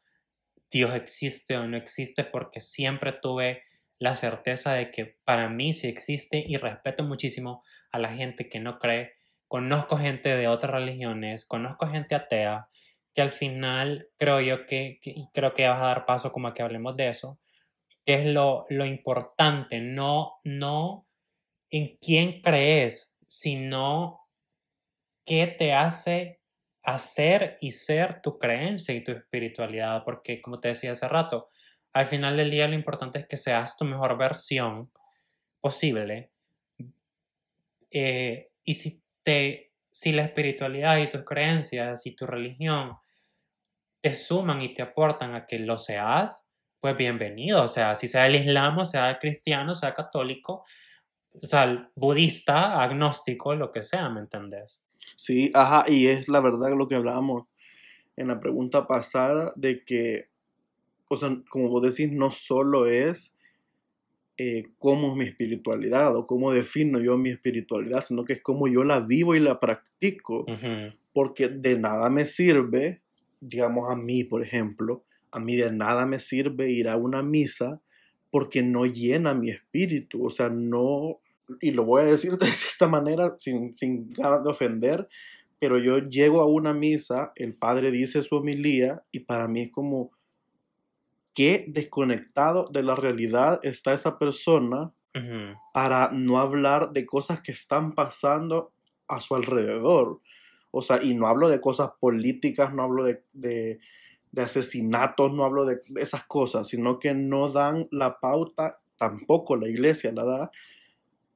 [0.71, 3.65] Dios existe o no existe, porque siempre tuve
[3.99, 7.62] la certeza de que para mí sí existe y respeto muchísimo
[7.93, 9.12] a la gente que no cree.
[9.47, 12.71] Conozco gente de otras religiones, conozco gente atea,
[13.15, 16.55] que al final creo yo que, y creo que vas a dar paso como a
[16.55, 17.39] que hablemos de eso,
[18.07, 21.07] que es lo, lo importante, no, no
[21.69, 24.29] en quién crees, sino
[25.25, 26.41] qué te hace
[26.83, 31.49] hacer y ser tu creencia y tu espiritualidad, porque como te decía hace rato,
[31.93, 34.93] al final del día lo importante es que seas tu mejor versión
[35.61, 36.31] posible.
[37.91, 42.97] Eh, y si, te, si la espiritualidad y tus creencias y tu religión
[44.01, 47.65] te suman y te aportan a que lo seas, pues bienvenido.
[47.65, 50.65] O sea, si sea el islam, o sea cristiano, sea católico,
[51.42, 54.83] o sea, budista, agnóstico, lo que sea, ¿me entendés?
[55.16, 57.44] Sí, ajá, y es la verdad lo que hablábamos
[58.16, 60.29] en la pregunta pasada de que,
[61.09, 63.35] o sea, como vos decís, no solo es
[64.38, 68.68] eh, cómo es mi espiritualidad o cómo defino yo mi espiritualidad, sino que es cómo
[68.68, 70.44] yo la vivo y la practico.
[71.12, 73.01] Porque de nada me sirve,
[73.40, 77.81] digamos a mí, por ejemplo, a mí de nada me sirve ir a una misa
[78.31, 81.20] porque no llena mi espíritu, o sea, no,
[81.61, 85.09] y lo voy a decir de esta manera sin, sin ganas de ofender,
[85.59, 89.72] pero yo llego a una misa, el padre dice su homilía y para mí es
[89.72, 90.11] como,
[91.35, 94.92] qué desconectado de la realidad está esa persona
[95.72, 98.72] para no hablar de cosas que están pasando
[99.09, 100.20] a su alrededor.
[100.70, 103.78] O sea, y no hablo de cosas políticas, no hablo de, de,
[104.32, 109.68] de asesinatos, no hablo de esas cosas, sino que no dan la pauta, tampoco la
[109.68, 110.50] iglesia la da,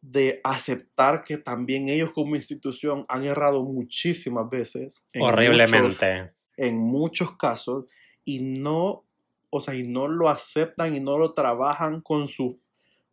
[0.02, 4.94] de aceptar que también ellos como institución han errado muchísimas veces.
[5.18, 6.32] Horriblemente.
[6.56, 7.86] en muchos casos
[8.24, 9.04] y no,
[9.50, 12.60] o sea, y no lo aceptan y no lo trabajan con, su,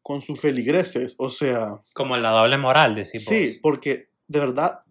[0.01, 1.79] con sus feligreses, o sea...
[1.93, 3.25] Como la doble moral, decimos.
[3.25, 4.81] Sí, porque de verdad,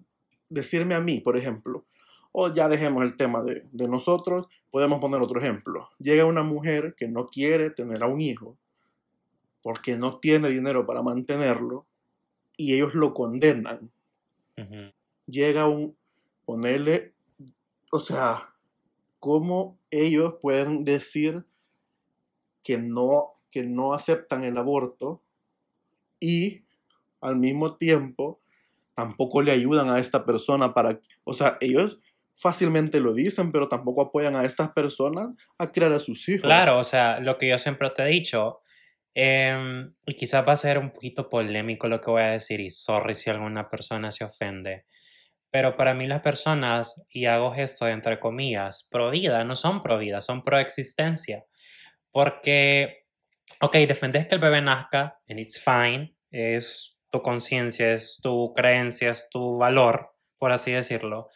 [0.48, 1.84] decirme a mí, por ejemplo,
[2.32, 5.88] o ya dejemos el tema de, de nosotros, podemos poner otro ejemplo.
[5.98, 8.58] Llega una mujer que no quiere tener a un hijo
[9.66, 11.88] porque no tiene dinero para mantenerlo
[12.56, 13.90] y ellos lo condenan.
[15.26, 15.96] Llega un,
[16.44, 17.14] ponerle,
[17.90, 18.54] o sea,
[19.18, 21.44] ¿cómo ellos pueden decir
[22.62, 25.20] que no, que no aceptan el aborto
[26.20, 26.62] y
[27.20, 28.38] al mismo tiempo
[28.94, 31.98] tampoco le ayudan a esta persona para, o sea, ellos
[32.34, 36.42] fácilmente lo dicen, pero tampoco apoyan a estas personas a criar a sus hijos.
[36.42, 38.60] Claro, o sea, lo que yo siempre te he dicho,
[39.18, 42.68] Em, y quizás va a ser un poquito polémico lo que voy a decir y
[42.68, 44.84] sorry si alguna persona se ofende.
[45.50, 49.98] Pero para mí las personas, y hago esto entre comillas, pro vida, no son pro
[49.98, 51.46] vida, son pro existencia.
[52.12, 53.06] Porque,
[53.62, 59.10] ok, defendes que el bebé nazca, and it's fine, es tu conciencia, es tu creencia,
[59.10, 61.30] es tu valor, por así decirlo.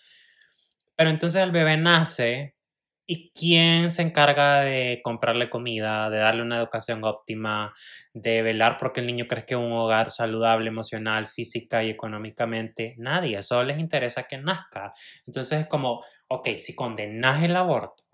[0.96, 2.56] Pero entonces el bebé nace
[3.12, 7.74] ¿Y quién se encarga de comprarle comida, de darle una educación óptima,
[8.14, 12.94] de velar porque el niño crezca en un hogar saludable, emocional, física y económicamente?
[12.98, 14.92] Nadie, solo les interesa que nazca.
[15.26, 18.04] Entonces es como, ok, si condenas el aborto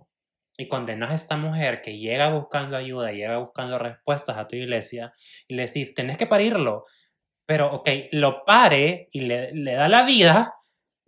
[0.57, 5.13] y condenas a esta mujer que llega buscando ayuda, llega buscando respuestas a tu iglesia
[5.47, 6.85] y le decís, tenés que parirlo,
[7.47, 10.55] pero ok, lo pare y le, le da la vida,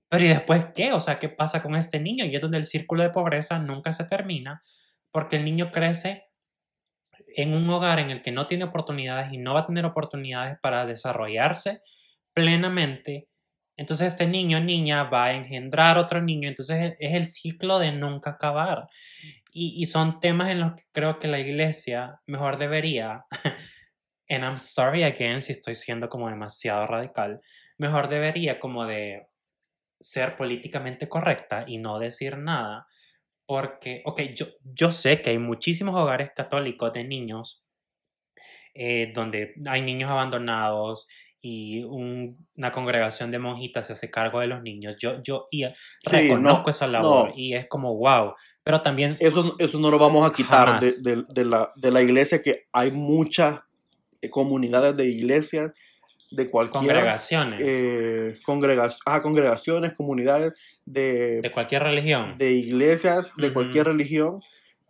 [0.09, 0.93] Pero ¿y después qué?
[0.93, 2.25] O sea, ¿qué pasa con este niño?
[2.25, 4.63] Y es donde el círculo de pobreza nunca se termina
[5.11, 6.25] porque el niño crece
[7.37, 10.57] en un hogar en el que no tiene oportunidades y no va a tener oportunidades
[10.63, 11.83] para desarrollarse
[12.35, 13.29] plenamente.
[13.77, 16.49] Entonces este niño o niña va a engendrar otro niño.
[16.49, 18.89] Entonces es el ciclo de nunca acabar.
[19.53, 23.25] Y, y son temas en los que creo que la iglesia mejor debería,
[24.29, 27.41] and I'm sorry again si estoy siendo como demasiado radical,
[27.79, 29.28] mejor debería como de
[30.01, 32.87] ser políticamente correcta y no decir nada,
[33.47, 37.65] porque, ok, yo, yo sé que hay muchísimos hogares católicos de niños
[38.75, 41.09] eh, donde hay niños abandonados
[41.41, 44.97] y una congregación de monjitas se hace cargo de los niños.
[44.99, 45.65] Yo, yo y
[46.05, 49.17] reconozco esa labor y es como wow, pero también...
[49.21, 52.67] Eso, eso no lo vamos a quitar de, de, de, la, de la iglesia, que
[52.73, 53.61] hay muchas
[54.31, 55.73] comunidades de iglesias
[56.31, 56.95] de cualquier...
[56.95, 57.61] Congregaciones.
[57.63, 60.53] Eh, congregaciones, comunidades
[60.85, 61.41] de...
[61.41, 62.37] De cualquier religión.
[62.39, 64.41] De iglesias, de cualquier religión,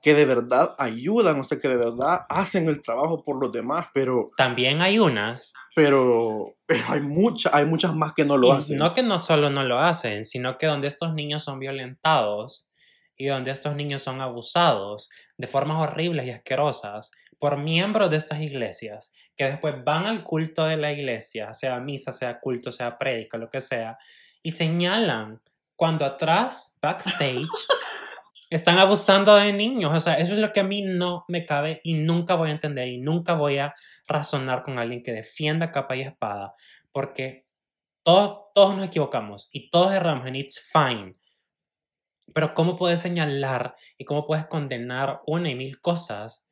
[0.02, 3.88] que de verdad ayudan, o sea, que de verdad hacen el trabajo por los demás,
[3.92, 4.30] pero...
[4.36, 5.54] También hay unas.
[5.74, 6.54] Pero,
[6.88, 8.78] hay, muchas hay muchas más que no lo hacen.
[8.78, 12.70] No que no solo no lo hacen, sino que donde estos niños son violentados
[13.16, 18.40] y donde estos niños son abusados de formas horribles y asquerosas, por miembros de estas
[18.40, 23.38] iglesias que después van al culto de la iglesia, sea misa, sea culto, sea prédica,
[23.38, 23.98] lo que sea,
[24.42, 25.40] y señalan
[25.76, 27.46] cuando atrás, backstage,
[28.50, 29.94] están abusando de niños.
[29.94, 32.52] O sea, eso es lo que a mí no me cabe y nunca voy a
[32.52, 33.74] entender y nunca voy a
[34.06, 36.54] razonar con alguien que defienda capa y espada,
[36.92, 37.46] porque
[38.02, 41.14] todos, todos nos equivocamos y todos erramos and it's fine.
[42.34, 46.47] Pero ¿cómo puedes señalar y cómo puedes condenar una y mil cosas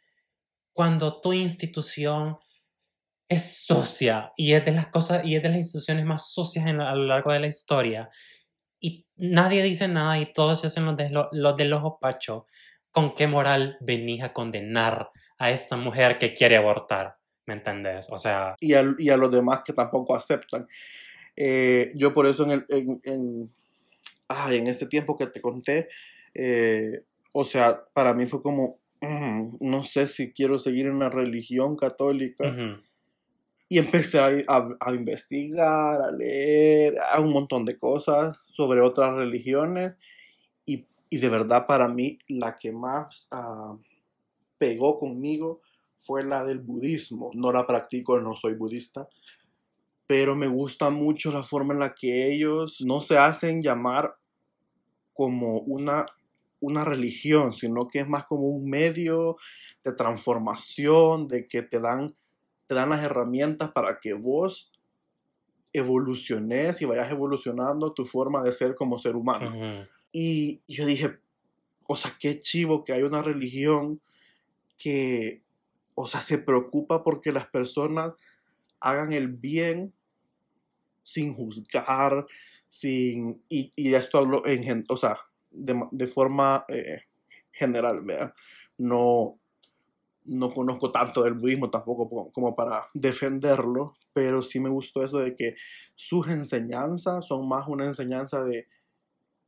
[0.77, 2.37] cuando tu institución
[3.29, 6.95] es sucia y es de las cosas y es de las instituciones más sucias a
[6.95, 8.11] lo largo de la historia
[8.79, 12.47] y nadie dice nada y todos se hacen los, de, los del ojo pacho,
[12.91, 17.17] ¿con qué moral venís a condenar a esta mujer que quiere abortar?
[17.47, 18.09] ¿Me entendés?
[18.11, 18.55] O sea...
[18.61, 20.69] Y a, y a los demás que tampoco aceptan.
[21.37, 23.53] Eh, yo por eso en, el, en, en,
[24.51, 25.89] en, este tiempo que te conté,
[26.35, 31.77] eh, o sea, para mí fue como, no sé si quiero seguir en la religión
[31.77, 32.81] católica.
[33.69, 39.95] Y empecé a, investigar, a leer, a un montón de cosas sobre otras religiones.
[40.65, 40.87] Y,
[41.19, 43.77] de verdad para mí la que más ah,
[44.59, 45.63] pegó conmigo
[45.97, 47.31] fue la del budismo.
[47.35, 49.09] No la practico, no soy budista.
[50.07, 54.15] Pero me gusta mucho la forma en la que ellos no se hacen llamar
[55.13, 56.07] como una
[56.61, 59.37] una religión, sino que es más como un medio
[59.85, 62.17] de transformación, de que te dan,
[62.67, 64.73] te dan las herramientas para que vos
[65.73, 69.87] evoluciones y vayas evolucionando tu forma de ser como ser humano.
[70.11, 71.19] Y yo dije,
[71.87, 74.01] o sea, qué chivo que hay una religión
[74.79, 75.43] que,
[75.95, 78.15] o sea, se preocupa porque las personas
[78.81, 79.93] hagan el bien
[81.03, 82.27] sin juzgar,
[82.69, 85.19] sin, y, y esto hablo en, o sea,
[85.57, 87.03] de, forma eh,
[87.53, 88.03] general.
[88.79, 89.39] No,
[90.25, 95.35] no conozco tanto del budismo tampoco como para defenderlo, pero sí me gustó eso de
[95.35, 95.57] que
[95.95, 98.67] sus enseñanzas son más una enseñanza de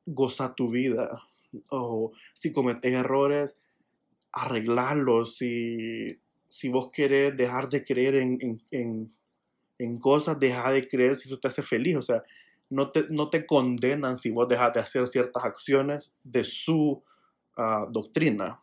[0.06, 1.22] gozar tu vida,
[1.70, 3.56] o si cometes errores,
[4.32, 8.38] arreglarlos, si, si vos querés dejar de creer en,
[8.70, 9.10] en,
[9.78, 12.22] en cosas, deja de creer si eso te hace feliz, o sea,
[12.70, 17.02] no te, no te condenan si vos dejas de hacer ciertas acciones de su
[17.56, 18.60] ah, doctrina.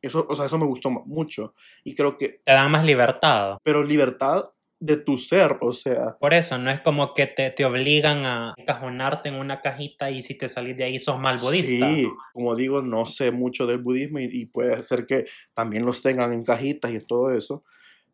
[0.00, 1.54] Eso, o sea, eso me gustó mucho.
[1.84, 2.40] Y creo que...
[2.44, 3.58] Te da más libertad.
[3.64, 4.44] Pero libertad
[4.80, 6.16] de tu ser, o sea...
[6.20, 10.22] Por eso, no es como que te, te obligan a encajonarte en una cajita y
[10.22, 11.86] si te salís de ahí sos mal budista.
[11.88, 16.00] Sí, como digo, no sé mucho del budismo y, y puede ser que también los
[16.00, 17.64] tengan en cajitas y todo eso,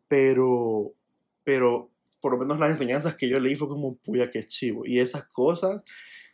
[0.07, 0.93] pero,
[1.43, 1.91] pero
[2.25, 4.81] por lo menos las enseñanzas que yo leí fue como, puya, que chivo.
[4.83, 5.83] Y esas cosas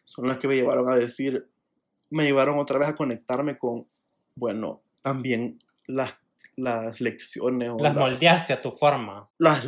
[0.05, 1.49] son las que me llevaron a decir,
[2.09, 3.89] me llevaron otra vez a conectarme con,
[4.33, 6.15] bueno, también las,
[6.55, 7.71] las lecciones.
[7.71, 9.29] O las, moldeaste a tu forma.
[9.37, 9.65] Las,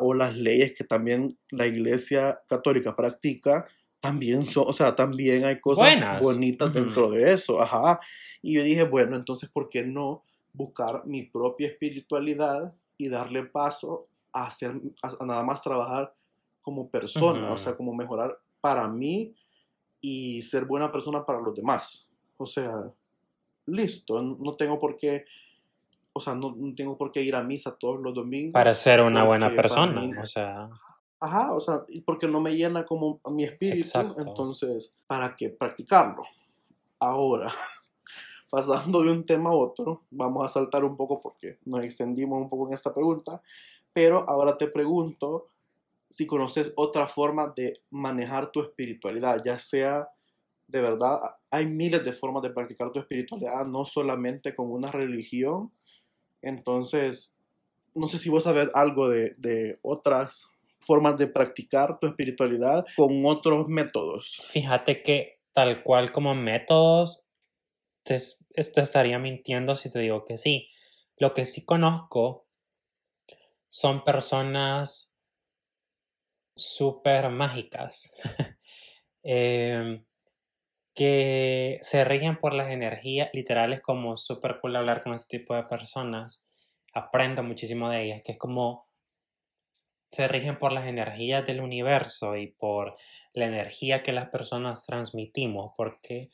[0.00, 3.68] o las leyes que también la iglesia católica practica,
[4.00, 8.00] también son, o sea, también hay cosas bonitas dentro de eso, ajá.
[8.42, 14.02] Y yo dije, bueno, entonces, ¿por qué no buscar mi propia espiritualidad y darle paso
[14.32, 16.14] a, hacer, a, nada más trabajar
[16.62, 19.34] como persona, o sea, como mejorar para mí
[20.00, 22.08] y ser buena persona para los demás.
[22.36, 22.92] O sea,
[23.66, 25.24] listo, no tengo por qué,
[26.12, 28.52] o sea, no, tengo por qué ir a misa todos los domingos.
[28.52, 30.68] Para ser una buena persona, o sea.
[31.22, 34.20] Ajá, o sea, porque no me llena como mi espíritu, Exacto.
[34.22, 36.22] entonces, ¿para qué practicarlo?
[36.98, 37.52] Ahora,
[38.50, 42.48] pasando de un tema a otro, vamos a saltar un poco porque nos extendimos un
[42.48, 43.42] poco en esta pregunta,
[43.92, 45.48] pero ahora te pregunto
[46.10, 50.08] si conoces otra forma de manejar tu espiritualidad, ya sea
[50.66, 51.18] de verdad,
[51.50, 55.72] hay miles de formas de practicar tu espiritualidad, no solamente con una religión,
[56.42, 57.34] entonces,
[57.94, 60.48] no sé si vos sabés algo de, de otras
[60.80, 64.46] formas de practicar tu espiritualidad con otros métodos.
[64.48, 67.24] Fíjate que tal cual como métodos,
[68.02, 68.18] te,
[68.54, 70.68] te estaría mintiendo si te digo que sí.
[71.18, 72.46] Lo que sí conozco
[73.70, 75.16] son personas
[76.56, 78.12] súper mágicas
[79.22, 80.02] eh,
[80.94, 85.62] que se rigen por las energías literales como súper cool hablar con este tipo de
[85.62, 86.44] personas.
[86.92, 88.88] Aprendo muchísimo de ellas, que es como
[90.10, 92.96] se rigen por las energías del universo y por
[93.32, 96.30] la energía que las personas transmitimos, porque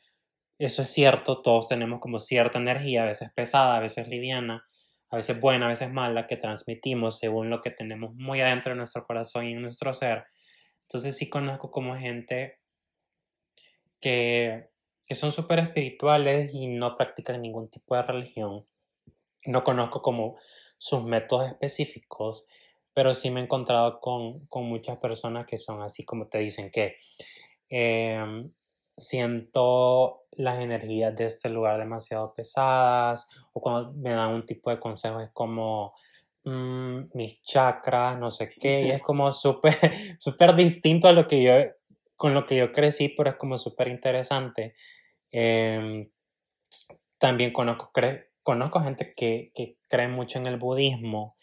[0.59, 4.67] eso es cierto, todos tenemos como cierta energía, a veces pesada, a veces liviana,
[5.11, 8.77] a veces buena, a veces mala, que transmitimos según lo que tenemos muy adentro de
[8.77, 10.25] nuestro corazón y en nuestro ser.
[10.83, 12.59] Entonces sí conozco como gente
[14.01, 14.69] que,
[15.05, 18.67] que son súper espirituales y no practican ningún tipo de religión.
[19.47, 20.37] No conozco como
[20.79, 22.45] sus métodos específicos,
[22.93, 26.71] pero sí me he encontrado con, con muchas personas que son así como te dicen
[26.71, 26.97] que
[27.69, 28.49] eh,
[28.97, 34.79] siento las energías de este lugar demasiado pesadas o cuando me dan un tipo de
[34.79, 35.95] consejo es como
[36.45, 39.75] mmm, mis chakras, no sé qué, y es como súper
[40.19, 41.53] súper distinto a lo que yo
[42.17, 44.75] con lo que yo crecí, pero es como súper interesante.
[45.31, 46.09] Eh,
[47.19, 51.37] también conozco, cre conozco gente que, que, cree mucho en el budismo.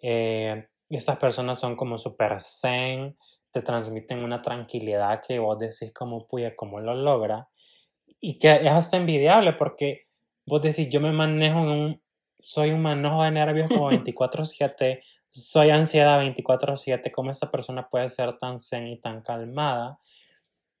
[0.00, 3.16] Eh, y estas personas son como súper zen,
[3.52, 7.48] te transmiten una tranquilidad que vos decís como, puya, ¿cómo lo logra?
[8.22, 10.06] Y que es hasta envidiable porque
[10.46, 12.02] vos decís, yo me manejo en un,
[12.38, 18.38] soy un manojo de nervios como 24/7, soy ansiedad 24/7, ¿cómo esta persona puede ser
[18.38, 19.98] tan zen y tan calmada?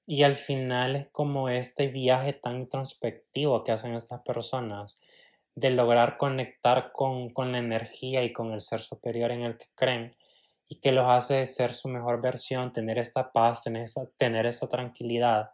[0.06, 5.00] Y al final es como este viaje tan introspectivo que hacen estas personas
[5.54, 9.66] de lograr conectar con, con la energía y con el ser superior en el que
[9.74, 10.16] creen
[10.68, 14.68] y que los hace ser su mejor versión, tener esta paz, tener esa, tener esa
[14.68, 15.50] tranquilidad.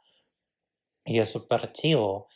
[1.09, 2.29] Y es súper chivo.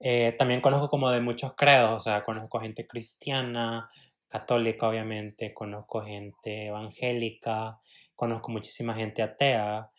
[0.00, 3.90] Eh, también conozco como de muchos credos, o sea, conozco gente cristiana,
[4.28, 7.80] católica obviamente, conozco gente evangélica,
[8.14, 9.90] conozco muchísima gente atea,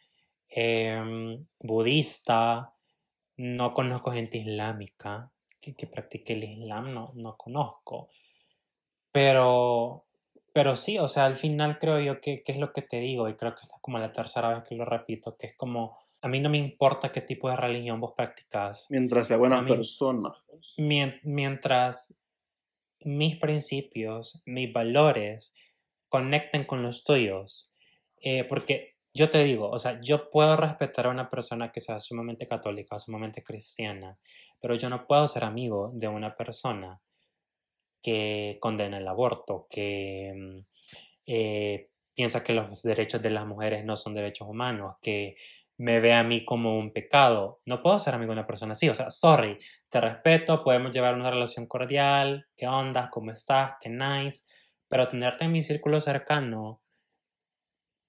[0.49, 2.73] eh, budista,
[3.37, 8.09] no conozco gente islámica que, que practique el islam, no, no conozco.
[9.11, 10.05] Pero,
[10.51, 13.29] pero sí, o sea, al final creo yo que, que, es lo que te digo,
[13.29, 16.27] y creo que es como la tercera vez que lo repito, que es como, a
[16.27, 18.87] mí no me importa qué tipo de religión vos practicás.
[18.89, 20.33] Mientras sea buena persona.
[20.75, 22.17] Mientras
[23.01, 25.53] mis principios, mis valores
[26.09, 27.71] conecten con los tuyos.
[28.19, 31.99] Eh, porque yo te digo, o sea, yo puedo respetar a una persona que sea
[31.99, 34.17] sumamente católica, sumamente cristiana,
[34.59, 36.99] pero yo no puedo ser amigo de una persona
[38.01, 40.63] que condena el aborto, que
[41.27, 45.35] eh, piensa que los derechos de las mujeres no son derechos humanos, que
[45.77, 47.61] me ve a mí como un pecado.
[47.65, 48.89] No puedo ser amigo de una persona así.
[48.89, 49.57] O sea, sorry,
[49.89, 54.43] te respeto, podemos llevar una relación cordial, qué onda, cómo estás, qué nice,
[54.87, 56.81] pero tenerte en mi círculo cercano.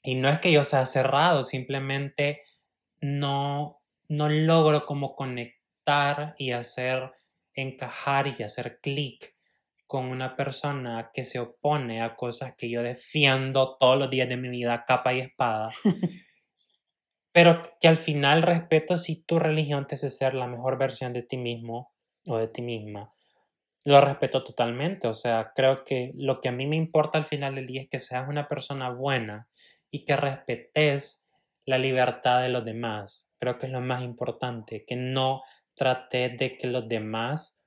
[0.03, 2.43] Y no es que yo sea cerrado, simplemente
[3.01, 7.13] no, no logro como conectar y hacer
[7.55, 9.35] encajar y hacer clic
[9.87, 14.37] con una persona que se opone a cosas que yo defiendo todos los días de
[14.37, 15.71] mi vida, capa y espada.
[17.37, 21.23] pero que al final respeto si tu religión te hace ser la mejor versión de
[21.23, 21.93] ti mismo
[22.27, 23.13] o de ti misma.
[23.85, 27.57] Lo respeto totalmente, o sea, creo que lo que a mí me importa al final
[27.57, 29.51] del día es que seas una persona buena
[29.91, 31.27] y que respetes
[31.67, 33.31] la libertad de los demás.
[33.39, 35.43] Creo que es lo más importante, que no
[35.75, 37.61] trates de que los demás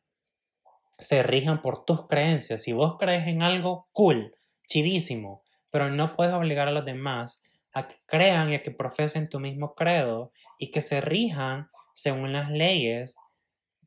[0.97, 2.63] se rijan por tus creencias.
[2.63, 4.35] Si vos crees en algo, cool,
[4.67, 9.29] chivísimo, pero no puedes obligar a los demás a que crean y a que profesen
[9.29, 13.17] tu mismo credo y que se rijan según las leyes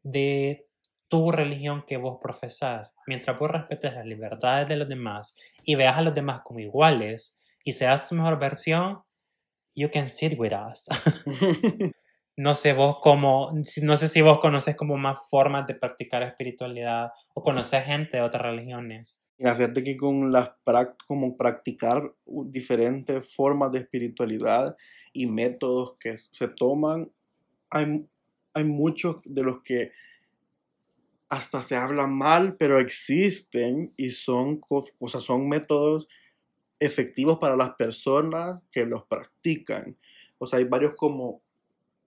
[0.03, 0.67] de
[1.09, 2.95] tu religión que vos profesás.
[3.07, 7.37] Mientras vos respetes las libertades de los demás y veas a los demás como iguales
[7.65, 9.03] y seas tu mejor versión,
[9.75, 10.89] you can sit with us.
[12.37, 13.53] no sé vos cómo,
[13.83, 18.23] no sé si vos conoces como más formas de practicar espiritualidad o conoces gente de
[18.23, 19.23] otras religiones.
[19.43, 20.53] Fíjate que con las
[21.09, 22.15] como practicar
[22.47, 24.77] diferentes formas de espiritualidad
[25.13, 27.11] y métodos que se toman,
[27.69, 28.07] hay,
[28.55, 29.91] hay muchos de los que
[31.29, 34.61] hasta se hablan mal, pero existen y son,
[35.09, 36.07] sea, son métodos
[36.79, 39.97] efectivos para las personas que los practican.
[40.39, 41.43] O sea, hay varios como,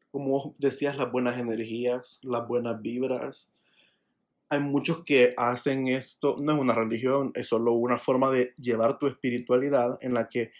[0.10, 3.50] como decías, las buenas energías, las buenas vibras,
[4.50, 9.00] hay muchos que hacen esto, no es una religión, es solo una forma de llevar
[9.00, 10.52] tu espiritualidad en la que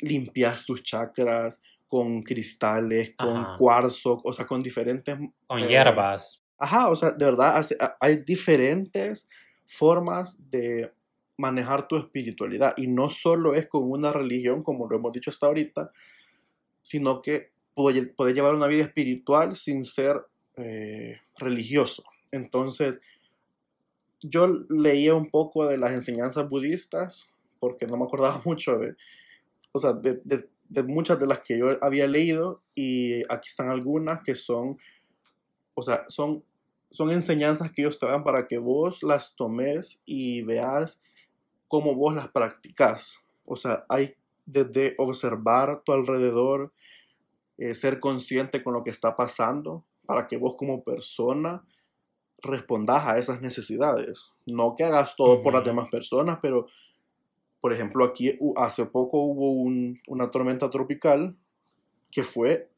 [0.00, 5.16] limpias tus chakras con cristales, con cuarzo, o sea, con diferentes...
[5.46, 6.42] Con eh, hierbas.
[6.56, 7.66] Ajá, o sea, de verdad
[8.00, 9.28] hay diferentes
[9.66, 10.92] formas de
[11.36, 15.46] manejar tu espiritualidad y no solo es con una religión, como lo hemos dicho hasta
[15.46, 15.90] ahorita,
[16.80, 20.24] sino que puedes llevar una vida espiritual sin ser
[20.56, 22.04] eh, religioso.
[22.32, 22.98] Entonces,
[24.22, 28.96] yo leía un poco de las enseñanzas budistas, porque no me acordaba mucho de,
[29.72, 30.48] o sea, de,
[30.84, 34.78] muchas de las que yo había leído, y aquí están algunas que son,
[35.74, 36.42] o sea, son,
[36.90, 40.98] son enseñanzas que ellos te dan para que vos las tomes y veas
[41.68, 43.18] cómo vos las practicas.
[43.46, 44.14] O sea, hay
[44.44, 46.72] desde observar tu alrededor,
[47.58, 51.64] eh, ser consciente con lo que está pasando, para que vos como persona
[52.42, 54.32] respondas a esas necesidades.
[54.46, 56.66] No que hagas todo por las demás personas, pero,
[57.60, 59.52] por ejemplo, aquí hace poco hubo
[60.08, 61.36] una tormenta tropical
[62.10, 62.70] que fue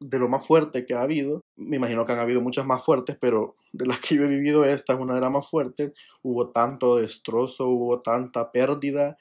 [0.00, 1.42] de lo más fuerte que ha habido.
[1.56, 4.64] Me imagino que han habido muchas más fuertes, pero de las que yo he vivido
[4.64, 5.92] esta es una de las más fuertes.
[6.22, 9.16] Hubo tanto destrozo, hubo tanta pérdida.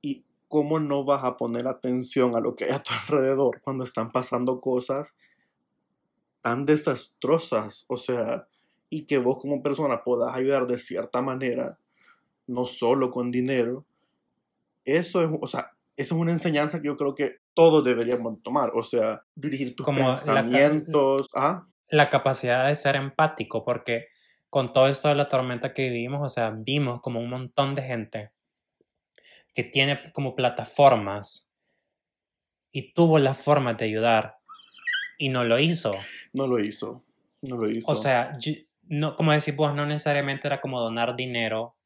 [0.00, 3.84] ¿Y cómo no vas a poner atención a lo que hay a tu alrededor cuando
[3.84, 5.12] están pasando cosas
[6.40, 7.84] tan desastrosas?
[7.88, 8.48] O sea,
[8.90, 11.78] y que vos como persona puedas ayudar de cierta manera,
[12.46, 13.84] no solo con dinero,
[14.84, 18.70] eso es, o sea, eso es una enseñanza que yo creo que todos deberíamos tomar,
[18.74, 21.28] o sea, dirigir tus pensamientos.
[21.34, 24.06] La, la capacidad de ser empático, porque
[24.50, 27.82] con todo esto de la tormenta que vivimos, o sea, vimos como un montón de
[27.82, 28.32] gente
[29.54, 31.50] que tiene como plataformas
[32.70, 34.38] y tuvo la forma de ayudar
[35.18, 35.92] y no lo hizo.
[36.32, 37.04] No lo hizo.
[37.42, 37.90] No lo hizo.
[37.90, 38.32] O sea,
[38.88, 41.76] no, como decís vos, no necesariamente era como donar dinero.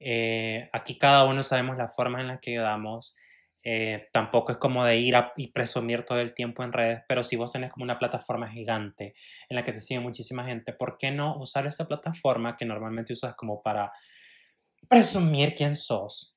[0.00, 3.16] Eh, aquí cada uno sabemos las formas en las que ayudamos.
[3.64, 7.22] Eh, tampoco es como de ir a, y presumir todo el tiempo en redes, pero
[7.22, 9.14] si vos tenés como una plataforma gigante
[9.48, 13.12] en la que te sigue muchísima gente, ¿por qué no usar esta plataforma que normalmente
[13.12, 13.92] usas como para
[14.88, 16.36] presumir quién sos?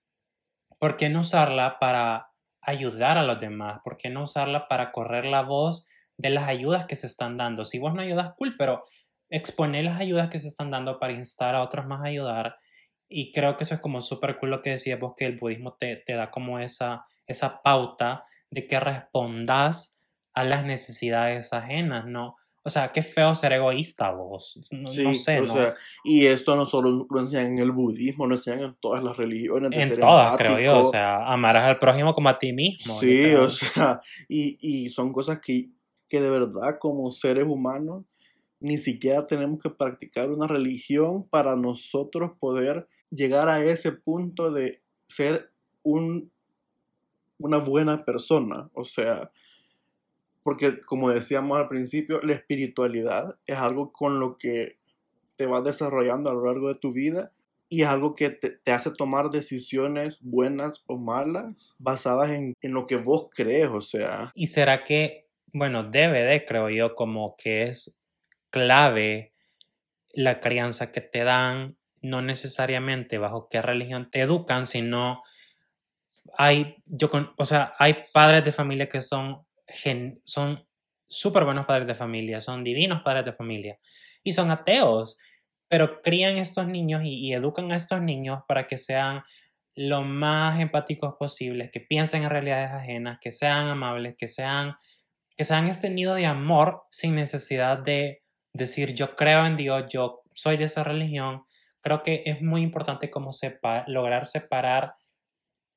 [0.77, 2.27] ¿Por qué no usarla para
[2.61, 3.79] ayudar a los demás?
[3.83, 5.87] ¿Por qué no usarla para correr la voz
[6.17, 7.65] de las ayudas que se están dando?
[7.65, 8.83] Si vos no ayudas, cool, pero
[9.29, 12.57] exponer las ayudas que se están dando para instar a otros más a ayudar.
[13.07, 15.73] Y creo que eso es como súper cool lo que decías vos, que el budismo
[15.73, 19.99] te, te, da como esa, esa pauta de que respondas
[20.33, 22.35] a las necesidades ajenas, ¿no?
[22.67, 24.59] O sea, qué feo ser egoísta vos.
[24.71, 28.35] No, sí, sé, o Sea, y esto no solo lo enseñan en el budismo, lo
[28.35, 29.69] enseñan en todas las religiones.
[29.71, 30.79] en todas, creo yo.
[30.79, 32.99] O sea, amarás al prójimo como a ti mismo.
[32.99, 35.69] Sí, o sea, y, y son cosas que,
[36.07, 38.05] que de verdad como seres humanos
[38.59, 44.81] ni siquiera tenemos que practicar una religión para nosotros poder llegar a ese punto de
[45.03, 45.51] ser
[45.83, 46.31] un,
[47.37, 48.69] una buena persona.
[48.73, 49.31] O sea,
[50.43, 54.77] porque como decíamos al principio, la espiritualidad es algo con lo que
[55.37, 57.31] te vas desarrollando a lo largo de tu vida
[57.67, 62.85] y es algo que te, hace tomar decisiones buenas o malas basadas en, en, lo
[62.85, 64.31] que vos crees, o sea.
[64.35, 67.93] ¿Y será que, bueno, debe de, creo yo, como que es
[68.55, 69.33] clave
[70.13, 75.23] la crianza que te dan, no necesariamente bajo qué religión te educan, sino
[76.37, 79.45] hay, yo o sea, hay padres de familia que son,
[80.23, 80.65] son
[81.05, 83.77] súper buenos padres de familia, son divinos padres de familia
[84.23, 85.17] y son ateos,
[85.67, 89.23] pero crían estos niños y, educan a estos niños para que sean
[89.75, 94.75] lo más empáticos posibles, que piensen en realidades ajenas, que sean amables, que sean,
[95.35, 98.24] que sean este nido de amor sin necesidad de
[98.55, 101.43] decir yo creo en Dios, yo soy de esa religión,
[101.81, 104.95] creo que es muy importante como sepa, lograr separar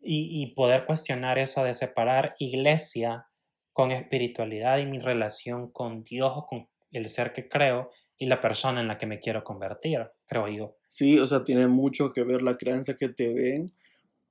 [0.01, 3.27] y, y, poder cuestionar eso de separar iglesia
[3.73, 8.41] con espiritualidad y mi relación con Dios o con el ser que creo y la
[8.41, 10.77] persona en la que me quiero convertir, creo yo.
[10.87, 13.73] Sí, o sea, tiene mucho que ver la creencia que te den,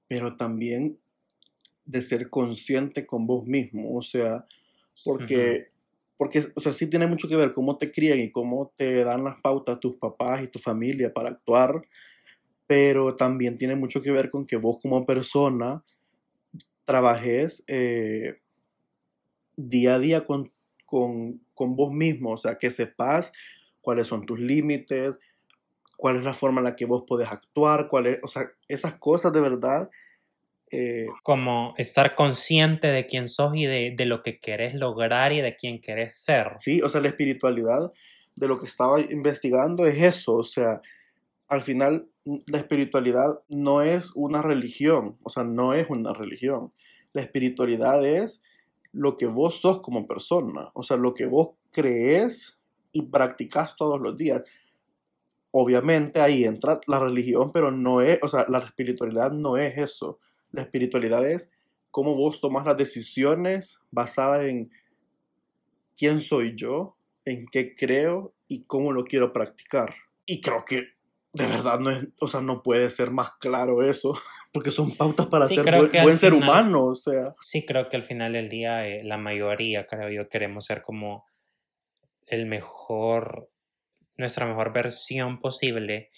[0.08, 1.00] pero también
[1.86, 4.46] de ser consciente con vos mismo, o sea,
[5.04, 5.72] porque
[6.18, 9.24] porque, o sea, sí tiene mucho que ver cómo te crían y cómo te dan
[9.24, 11.82] las pautas tus papás y tu familia para actuar,
[12.66, 15.84] pero también tiene mucho que ver con que vos como persona
[16.86, 18.40] trabajes eh,
[19.56, 20.52] día a día con,
[20.86, 23.32] con, con vos mismo, o sea, que sepas
[23.82, 25.14] cuáles son tus límites,
[25.98, 28.96] cuál es la forma en la que vos podés actuar, cuál es, o sea, esas
[28.96, 29.90] cosas de verdad.
[30.72, 35.42] Eh, Como estar consciente de quién sos y de, de lo que querés lograr y
[35.42, 36.54] de quién querés ser.
[36.60, 37.92] sí, o sea, la espiritualidad
[38.36, 40.82] de lo que estaba investigando es eso, o sea,
[41.48, 42.10] al final
[42.46, 46.74] la espiritualidad no es una religión, o sea, no es una religión.
[47.14, 48.42] La espiritualidad es
[48.92, 52.60] lo que vos sos como persona, o sea, lo que vos crees
[52.92, 54.44] y practicas todos los días.
[55.52, 60.20] Obviamente ahí entra la religión, pero no es, o sea, la espiritualidad no es eso.
[60.58, 61.52] La espiritualidad es
[61.92, 64.72] cómo vos tomas las decisiones basadas en
[65.96, 69.94] quién soy yo, en qué creo y cómo lo quiero practicar.
[70.26, 70.78] Y creo que
[71.34, 74.18] de verdad no es, o sea, no puede ser más claro eso,
[74.52, 75.64] porque son pautas para Sí, ser
[76.04, 77.36] buen, ser final- humano, o sea.
[77.40, 81.24] Sí, creo que al final del día eh, la mayoría, creo yo, queremos ser como
[82.26, 83.52] el mejor,
[84.18, 86.10] nuestra mejor versión posible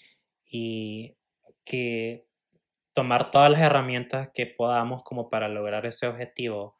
[0.50, 1.14] y
[1.64, 2.24] que
[2.94, 6.78] tomar todas las herramientas que podamos como para lograr ese objetivo.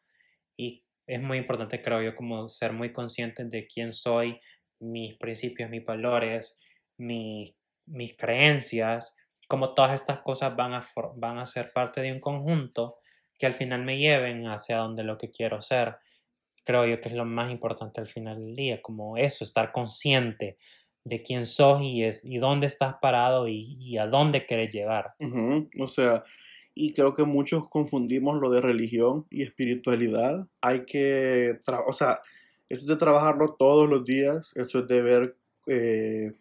[0.56, 4.40] Y es muy importante, creo yo, como ser muy consciente de quién soy,
[4.80, 6.60] mis principios, mis valores,
[6.96, 7.54] mis,
[7.86, 9.16] mis creencias,
[9.48, 10.82] como todas estas cosas van a,
[11.16, 12.98] van a ser parte de un conjunto
[13.38, 15.96] que al final me lleven hacia donde lo que quiero ser.
[16.64, 20.58] Creo yo que es lo más importante al final del día, como eso, estar consciente
[21.04, 25.14] de quién sos y, es, y dónde estás parado y, y a dónde querés llegar.
[25.78, 26.24] O sea,
[26.74, 30.48] y creo que muchos confundimos lo de religión y espiritualidad.
[30.60, 32.20] Hay que, o sea,
[32.68, 35.36] esto es de trabajarlo todos los días, esto es de ver
[35.66, 36.32] eh,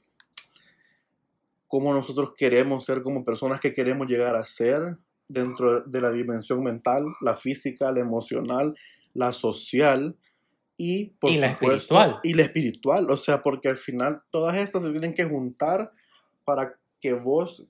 [1.67, 4.97] cómo nosotros queremos ser como personas que queremos llegar a ser
[5.27, 8.75] dentro de la dimensión mental, la física, la emocional,
[9.13, 10.15] la social
[10.81, 12.19] y, por Y la supuesto, espiritual.
[12.23, 13.11] y la espiritual.
[13.11, 15.91] O sea, porque al final todas estas se tienen que juntar
[16.45, 17.65] para que vos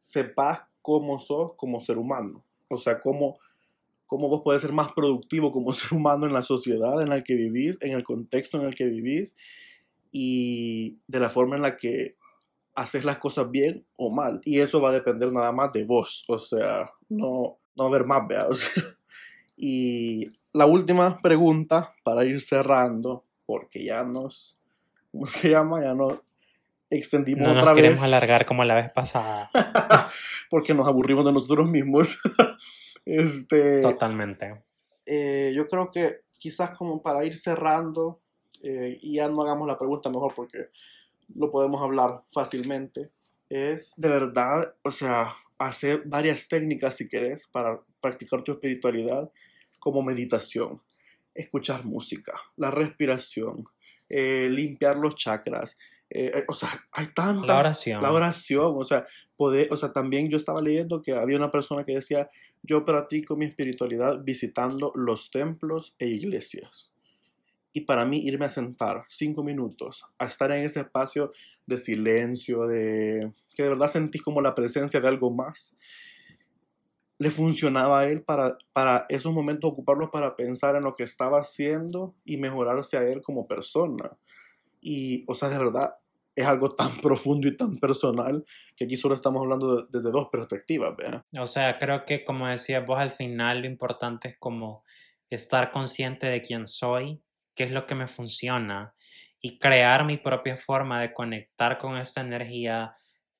[0.00, 2.44] sepas cómo sos como ser humano.
[2.68, 3.38] O sea, cómo,
[4.06, 7.36] cómo vos podés ser más productivo como ser humano en la sociedad en la que
[7.36, 9.36] vivís, en el contexto en el que vivís
[10.10, 12.16] y de la forma en la que
[12.74, 14.40] haces las cosas bien o mal.
[14.44, 16.24] Y eso va a depender nada más de vos.
[16.26, 18.46] O sea, no, no haber más, vea.
[18.50, 18.82] O sea,
[19.56, 20.26] y
[20.56, 24.56] la última pregunta para ir cerrando, porque ya nos,
[25.12, 25.82] ¿cómo se llama?
[25.82, 26.18] Ya nos
[26.88, 28.08] extendimos No nos otra queremos vez.
[28.08, 29.50] alargar como la vez pasada.
[30.50, 32.18] porque nos aburrimos de nosotros mismos.
[33.04, 34.62] este, Totalmente.
[35.04, 38.20] eh, yo creo que quizás como para ir cerrando,
[38.62, 40.66] eh, y ya no hagamos la pregunta mejor porque
[41.34, 43.10] lo podemos hablar fácilmente,
[43.50, 49.30] es de verdad, o sea, hacer varias técnicas si querés para practicar tu espiritualidad,
[49.86, 50.82] como meditación,
[51.32, 53.66] escuchar música, la respiración,
[54.08, 55.78] eh, limpiar los chakras,
[56.10, 57.46] eh, eh, o sea, hay tantas...
[57.46, 58.02] La oración.
[58.02, 59.06] La oración, o sea,
[59.36, 62.28] poder, o sea, también yo estaba leyendo que había una persona que decía,
[62.64, 66.90] yo practico mi espiritualidad visitando los templos e iglesias.
[67.72, 71.30] Y para mí irme a sentar cinco minutos, a estar en ese espacio
[71.64, 75.76] de silencio, de que de verdad sentís como la presencia de algo más,
[77.18, 81.40] le funcionaba a él para, para esos momentos ocuparlos para pensar en lo que estaba
[81.40, 84.18] haciendo y mejorarse a él como persona.
[84.80, 85.94] Y, o sea, de verdad,
[86.34, 88.44] es algo tan profundo y tan personal
[88.76, 91.24] que aquí solo estamos hablando de- desde dos perspectivas, ¿verdad?
[91.40, 94.84] O sea, creo que como decías vos, al final lo importante es como
[95.30, 97.22] estar consciente de quién soy,
[97.54, 98.94] qué es lo que me funciona
[99.40, 102.94] y crear mi propia forma de conectar con esta energía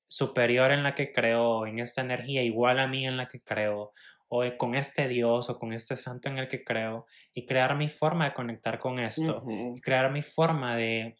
[0.07, 3.93] superior en la que creo, en esta energía igual a mí en la que creo,
[4.29, 7.89] o con este Dios o con este santo en el que creo, y crear mi
[7.89, 9.43] forma de conectar con esto,
[9.75, 11.17] y crear mi forma de,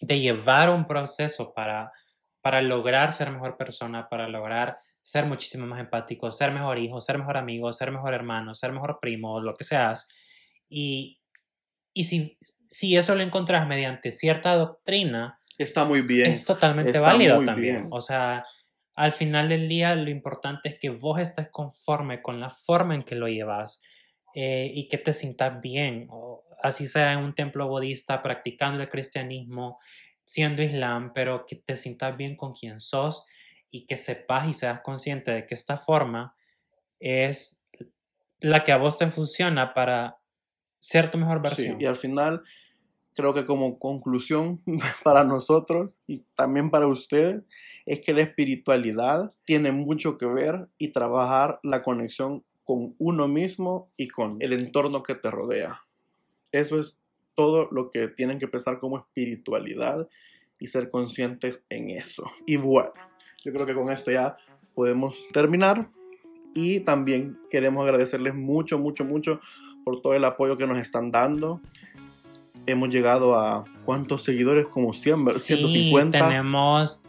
[0.00, 1.92] de llevar un proceso para,
[2.40, 7.18] para lograr ser mejor persona, para lograr ser muchísimo más empático, ser mejor hijo, ser
[7.18, 10.06] mejor amigo, ser mejor hermano, ser mejor primo, lo que seas.
[10.68, 11.20] Y,
[11.94, 16.30] y si, si eso lo encontrás mediante cierta doctrina, Está muy bien.
[16.30, 17.76] es totalmente está válido también.
[17.76, 17.88] bien.
[17.90, 18.44] O sea,
[18.94, 23.02] al final del día lo importante es que vos estés conforme con la forma en
[23.02, 23.82] que lo llevas
[24.34, 26.06] eh, y que te sientas bien.
[26.10, 29.78] O así sea en un templo budista, practicando el cristianismo,
[30.24, 33.24] siendo islam, pero que te sientas bien con quien sos
[33.70, 36.34] y que sepas y seas consciente de que esta forma
[37.00, 37.66] es
[38.40, 40.18] la que a vos te funciona para
[40.78, 41.80] ser tu mejor Sí, versión.
[41.80, 42.42] y al final
[43.18, 44.62] creo que como conclusión
[45.02, 47.42] para nosotros y también para ustedes,
[47.84, 53.90] es que la espiritualidad tiene mucho que ver y trabajar la conexión con uno mismo
[53.96, 55.80] y con el entorno que te rodea.
[56.52, 56.96] Eso es
[57.34, 60.08] todo lo que tienen que pensar como espiritualidad
[60.60, 62.22] y ser conscientes en eso.
[62.46, 62.92] Y bueno,
[63.44, 64.36] yo creo que con esto ya
[64.76, 65.84] podemos terminar
[66.54, 69.40] y también queremos agradecerles mucho, mucho, mucho
[69.84, 71.60] por todo el apoyo que nos están dando.
[72.68, 76.18] Hemos llegado a cuántos seguidores, como 100, Sí, 150.
[76.18, 77.02] Tenemos,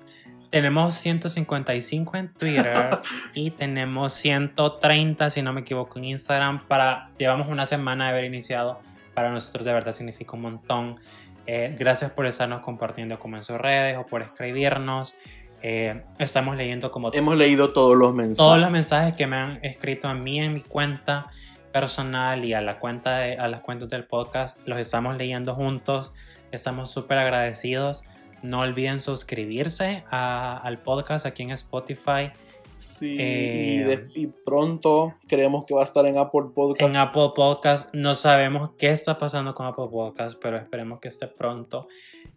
[0.50, 3.00] tenemos 155 en Twitter
[3.34, 6.66] y tenemos 130, si no me equivoco, en Instagram.
[6.68, 8.80] Para, llevamos una semana de haber iniciado.
[9.14, 11.00] Para nosotros de verdad significa un montón.
[11.46, 15.16] Eh, gracias por estarnos compartiendo como en sus redes o por escribirnos.
[15.62, 18.38] Eh, estamos leyendo como Hemos leído todos los mensajes.
[18.38, 21.28] todos los mensajes que me han escrito a mí en mi cuenta
[21.72, 26.12] personal y a la cuenta de, a las cuentas del podcast los estamos leyendo juntos.
[26.52, 28.04] Estamos súper agradecidos.
[28.42, 32.32] No olviden suscribirse a- al podcast aquí en Spotify.
[32.78, 36.82] Sí, Eh, y, de- y pronto creemos que va a estar en Apple Podcast.
[36.90, 37.94] en Apple Podcast.
[37.94, 41.88] No sabemos qué está pasando con Apple Podcast pero esperemos que esté pronto.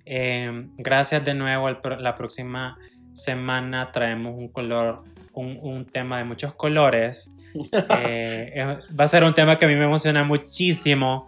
[0.04, 1.68] Eh, gracias de nuevo.
[1.68, 2.76] El la próxima
[3.12, 7.32] semana traemos un color un, un tema de muchos colores
[7.98, 11.26] Eh, va a ser un tema que a mí me emociona muchísimo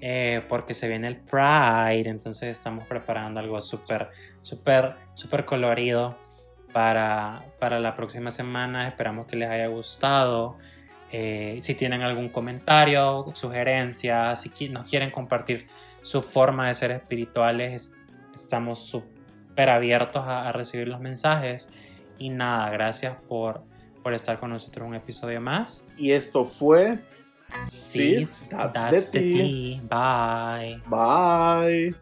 [0.00, 4.10] eh, porque se viene el Pride, entonces estamos preparando algo súper,
[4.42, 6.18] súper, súper colorido
[6.72, 8.88] para, para la próxima semana.
[8.88, 10.56] Esperamos que les haya gustado.
[11.12, 15.66] Eh, si tienen algún comentario, sugerencia, si qui- nos quieren compartir
[16.02, 17.94] su forma de ser espirituales,
[18.34, 21.70] estamos súper abiertos a, a recibir los mensajes.
[22.18, 23.64] Y nada, gracias por,
[24.02, 25.84] por estar con nosotros un episodio más.
[25.96, 26.98] Y esto fue
[27.68, 29.34] Sis, Sis That's, that's the tea.
[29.34, 29.80] tea.
[29.88, 30.80] Bye.
[30.88, 31.92] Bye.